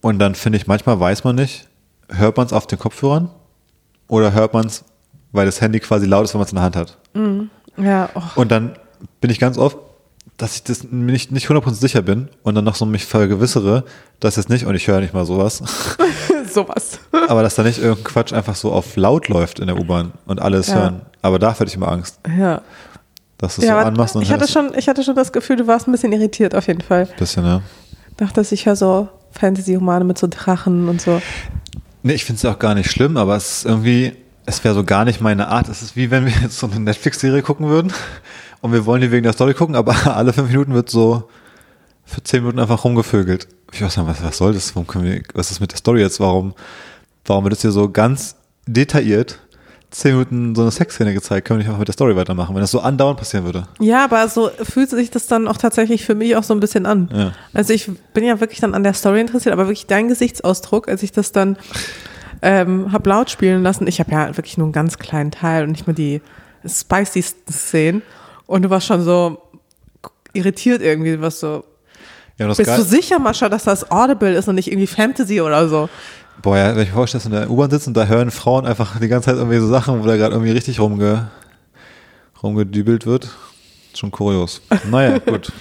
[0.00, 1.66] Und dann finde ich, manchmal weiß man nicht,
[2.08, 3.30] hört man es auf den Kopfhörern
[4.08, 4.84] oder hört man es,
[5.32, 6.98] weil das Handy quasi laut ist, wenn man es in der Hand hat.
[7.76, 8.74] Ja, oh, Und dann
[9.20, 9.76] bin ich ganz oft,
[10.36, 13.84] dass ich das nicht, nicht 100% sicher bin und dann noch so mich vergewissere,
[14.20, 15.62] dass jetzt nicht, und ich höre nicht mal sowas,
[16.52, 17.00] sowas.
[17.28, 20.40] aber dass da nicht irgendein Quatsch einfach so auf laut läuft in der U-Bahn und
[20.40, 20.74] alles Ja.
[20.76, 21.00] hören.
[21.22, 22.62] Aber da hätte ich immer Angst, Ja.
[23.38, 25.56] Dass du es ja so anmachst und ich, hatte schon, ich hatte schon das Gefühl,
[25.56, 27.08] du warst ein bisschen irritiert auf jeden Fall.
[27.18, 27.62] Bisschen, ja.
[28.16, 31.22] Dachte, ich höre so Fantasy-Romane mit so Drachen und so.
[32.02, 34.12] Nee, ich finde es auch gar nicht schlimm, aber es ist irgendwie,
[34.44, 35.68] es wäre so gar nicht meine Art.
[35.68, 37.92] Es ist wie wenn wir jetzt so eine Netflix-Serie gucken würden
[38.60, 41.28] und wir wollen die wegen der Story gucken, aber alle fünf Minuten wird so
[42.04, 43.46] für zehn Minuten einfach rumgevögelt.
[43.70, 44.74] Ich weiß nicht, was, was soll das?
[44.74, 46.18] Warum können wir, was ist mit der Story jetzt?
[46.18, 46.54] Warum,
[47.24, 48.34] warum wird es hier so ganz
[48.66, 49.38] detailliert
[49.90, 51.46] zehn Minuten so eine Sexszene gezeigt?
[51.46, 53.64] Können wir nicht einfach mit der Story weitermachen, wenn das so andauernd passieren würde?
[53.80, 56.84] Ja, aber so fühlt sich das dann auch tatsächlich für mich auch so ein bisschen
[56.86, 57.08] an.
[57.12, 57.32] Ja.
[57.54, 61.02] Also ich bin ja wirklich dann an der Story interessiert, aber wirklich dein Gesichtsausdruck, als
[61.02, 61.56] ich das dann
[62.42, 63.86] ähm, hab laut spielen lassen.
[63.86, 66.20] Ich habe ja wirklich nur einen ganz kleinen Teil und nicht mal die
[66.66, 68.02] spicy Szenen.
[68.46, 69.42] Und du warst schon so
[70.32, 71.64] irritiert irgendwie, du warst so,
[72.36, 75.40] Ja, das bist Geil- du sicher, Mascha, dass das Audible ist und nicht irgendwie Fantasy
[75.40, 75.88] oder so?
[76.42, 78.30] Boah, ja, wenn ich mir vorstelle, dass du in der U-Bahn sitzt und da hören
[78.30, 81.28] Frauen einfach die ganze Zeit irgendwie so Sachen, wo da gerade irgendwie richtig rumge,
[82.42, 83.28] rumgedübelt wird.
[83.94, 84.62] Schon kurios.
[84.90, 85.52] Naja, gut.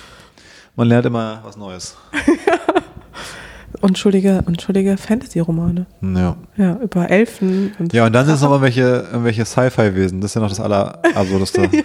[0.76, 1.98] Man lernt immer was Neues.
[3.82, 5.86] Unschuldige, unschuldige Fantasy-Romane.
[6.02, 6.36] Ja.
[6.56, 10.22] Ja, über Elfen und Ja, und dann sind es noch irgendwelche, irgendwelche Sci-Fi-Wesen.
[10.22, 11.70] Das ist ja noch das Allerabsurdeste.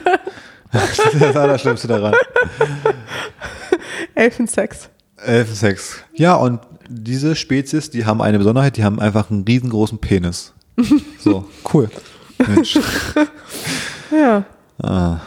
[0.73, 2.15] Das ist das Allerschlimmste daran.
[4.15, 4.89] Elfensex.
[5.19, 5.99] Elfensex.
[6.15, 10.53] Ja, und diese Spezies, die haben eine Besonderheit, die haben einfach einen riesengroßen Penis.
[11.19, 11.91] So, cool.
[12.47, 12.79] Mensch.
[14.11, 14.45] Ja,
[14.83, 15.21] Ah,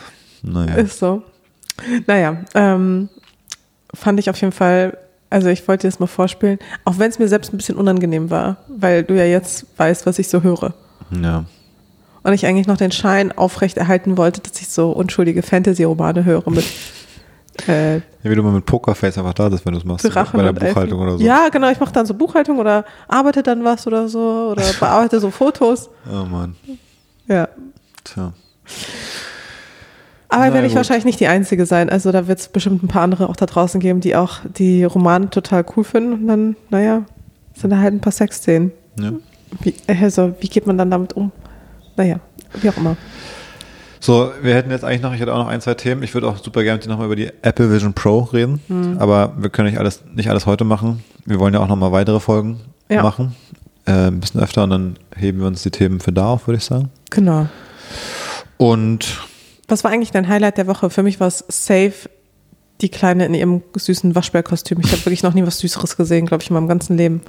[0.44, 0.76] naja.
[0.76, 1.24] ist so.
[2.06, 3.10] Naja, ähm,
[3.94, 4.96] fand ich auf jeden Fall,
[5.32, 8.30] also ich wollte dir das mal vorspielen, auch wenn es mir selbst ein bisschen unangenehm
[8.30, 10.76] war, weil du ja jetzt weißt, was ich so höre.
[11.20, 11.46] Ja.
[12.22, 16.66] Und ich eigentlich noch den Schein aufrechterhalten wollte, dass ich so unschuldige Fantasy-Romane höre mit
[17.68, 20.06] äh, Ja, wie du mal mit Pokerface einfach da bist, wenn du es machst.
[20.06, 20.74] Drachen bei der und Elfen.
[20.74, 21.24] Buchhaltung oder so.
[21.24, 25.20] Ja, genau, ich mache dann so Buchhaltung oder arbeite dann was oder so oder bearbeite
[25.20, 25.90] so Fotos.
[26.12, 26.56] Oh Mann.
[27.28, 27.48] Ja.
[28.04, 28.34] Tja.
[30.30, 30.78] Aber werde ich gut.
[30.78, 31.90] wahrscheinlich nicht die Einzige sein.
[31.90, 34.84] Also da wird es bestimmt ein paar andere auch da draußen geben, die auch die
[34.84, 36.14] Romane total cool finden.
[36.14, 37.04] Und dann, naja,
[37.54, 38.72] sind da halt ein paar Sexszenen.
[39.00, 39.14] Ja.
[39.62, 41.32] Wie, also, wie geht man dann damit um?
[41.96, 42.20] Naja,
[42.62, 42.98] wie auch immer.
[44.06, 46.04] So, wir hätten jetzt eigentlich noch, ich hätte auch noch ein, zwei Themen.
[46.04, 48.62] Ich würde auch super gerne mit dir nochmal über die Apple Vision Pro reden.
[48.68, 48.98] Hm.
[49.00, 51.04] Aber wir können nicht alles, nicht alles heute machen.
[51.26, 53.02] Wir wollen ja auch nochmal weitere Folgen Ja.
[53.02, 53.36] machen.
[53.88, 56.60] Äh, ein bisschen öfter und dann heben wir uns die Themen für da auf, würde
[56.60, 56.90] ich sagen.
[57.10, 57.48] Genau.
[58.58, 59.22] Und
[59.68, 60.92] Was war eigentlich dein Highlight der Woche?
[60.92, 62.08] Für mich war es safe
[62.82, 64.82] die Kleine in ihrem süßen Waschbärkostüm.
[64.82, 67.22] Ich habe wirklich noch nie was Süßeres gesehen, glaube ich, in meinem ganzen Leben.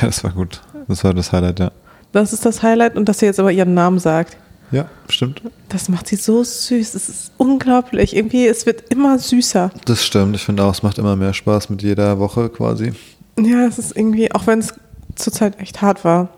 [0.00, 0.62] ja, das war gut.
[0.88, 1.70] Das war das Highlight, ja.
[2.10, 4.36] Das ist das Highlight und dass sie jetzt aber ihren Namen sagt.
[4.70, 5.42] Ja, stimmt.
[5.68, 6.94] Das macht sie so süß.
[6.94, 8.16] Es ist unglaublich.
[8.16, 9.70] Irgendwie, es wird immer süßer.
[9.84, 10.34] Das stimmt.
[10.36, 12.92] Ich finde auch, es macht immer mehr Spaß mit jeder Woche quasi.
[13.38, 14.74] Ja, es ist irgendwie, auch wenn es
[15.14, 16.28] zurzeit echt hart war,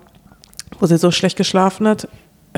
[0.81, 2.09] wo sie so schlecht geschlafen hat.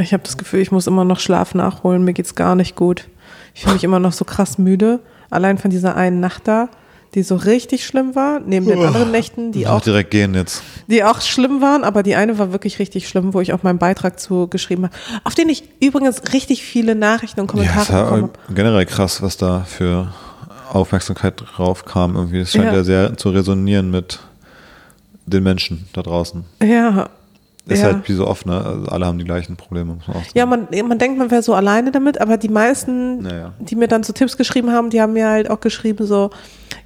[0.01, 2.05] Ich habe das Gefühl, ich muss immer noch Schlaf nachholen.
[2.05, 3.09] Mir geht's gar nicht gut.
[3.55, 5.01] Ich fühle mich immer noch so krass müde.
[5.31, 6.69] Allein von dieser einen Nacht da,
[7.15, 10.63] die so richtig schlimm war, neben den anderen Nächten, die auch, direkt gehen jetzt.
[10.89, 13.79] die auch schlimm waren, aber die eine war wirklich richtig schlimm, wo ich auch meinen
[13.79, 14.95] Beitrag zu geschrieben habe,
[15.25, 18.55] auf den ich übrigens richtig viele Nachrichten und Ja, Kommentare bekommen war habe.
[18.55, 20.13] generell krass, was da für
[20.73, 22.15] Aufmerksamkeit drauf kam.
[22.15, 22.41] Irgendwie.
[22.41, 22.75] Es scheint Ja.
[22.75, 24.19] ja sehr zu resonieren mit
[25.27, 26.45] den Menschen da draußen.
[26.63, 27.09] Ja.
[27.69, 27.87] Ist ja.
[27.93, 28.65] halt wie so oft, ne?
[28.65, 30.33] Also alle haben die gleichen Probleme, muss man auch sagen.
[30.35, 33.53] Ja, man, man denkt, man wäre so alleine damit, aber die meisten, Naja.
[33.59, 36.31] die mir dann so Tipps geschrieben haben, die haben mir halt auch geschrieben, so,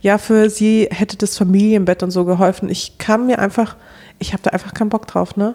[0.00, 2.68] ja, für sie hätte das Familienbett und so geholfen.
[2.68, 3.76] Ich kann mir einfach,
[4.18, 5.54] ich habe da einfach keinen Bock drauf, ne?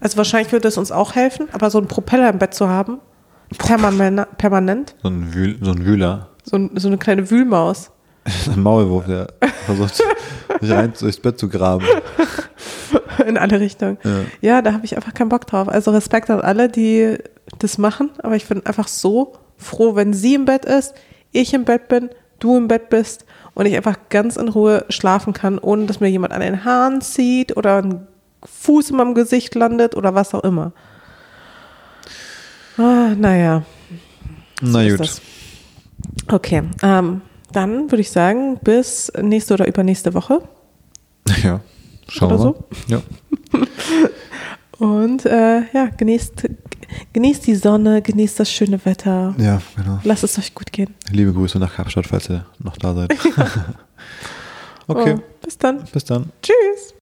[0.00, 2.98] Also wahrscheinlich würde es uns auch helfen, aber so einen Propeller im Bett zu haben,
[3.58, 6.28] permanent, permanent So ein, Wühl, so ein Wühler.
[6.44, 7.90] so, ein, so eine kleine Wühlmaus.
[8.52, 9.28] Ein Maulwurf, der
[9.66, 9.96] versucht,
[10.60, 11.84] sich rein durchs Bett zu graben.
[13.26, 13.98] in alle Richtungen.
[14.04, 14.10] Ja.
[14.40, 15.68] Ja, da habe ich einfach keinen Bock drauf.
[15.68, 17.18] Also Respekt an alle, die
[17.58, 20.94] das machen, aber ich bin einfach so froh, wenn sie im Bett ist,
[21.32, 23.24] ich im Bett bin, du im Bett bist
[23.54, 27.00] und ich einfach ganz in Ruhe schlafen kann, ohne dass mir jemand an den Haaren
[27.00, 28.06] zieht oder ein
[28.44, 30.72] Fuß in meinem Gesicht landet oder was auch immer.
[32.76, 33.64] Ah, naja.
[34.60, 35.00] Na ist gut.
[35.00, 35.22] das.
[36.28, 37.22] Okay, ähm,
[37.52, 40.40] dann würde ich sagen, bis nächste oder übernächste Woche.
[41.42, 41.60] Ja.
[42.08, 42.54] Schauen Oder wir mal.
[42.54, 42.64] so?
[42.88, 43.02] Ja.
[44.86, 46.48] Und äh, ja, genießt,
[47.12, 49.34] genießt die Sonne, genießt das schöne Wetter.
[49.38, 49.98] ja, genau.
[50.04, 50.94] Lasst es euch gut gehen.
[51.10, 53.12] Liebe Grüße nach Kapstadt, falls ihr noch da seid.
[54.86, 55.84] okay, Oh, bis dann.
[55.92, 56.30] bis dann.
[56.42, 56.94] Tschüss.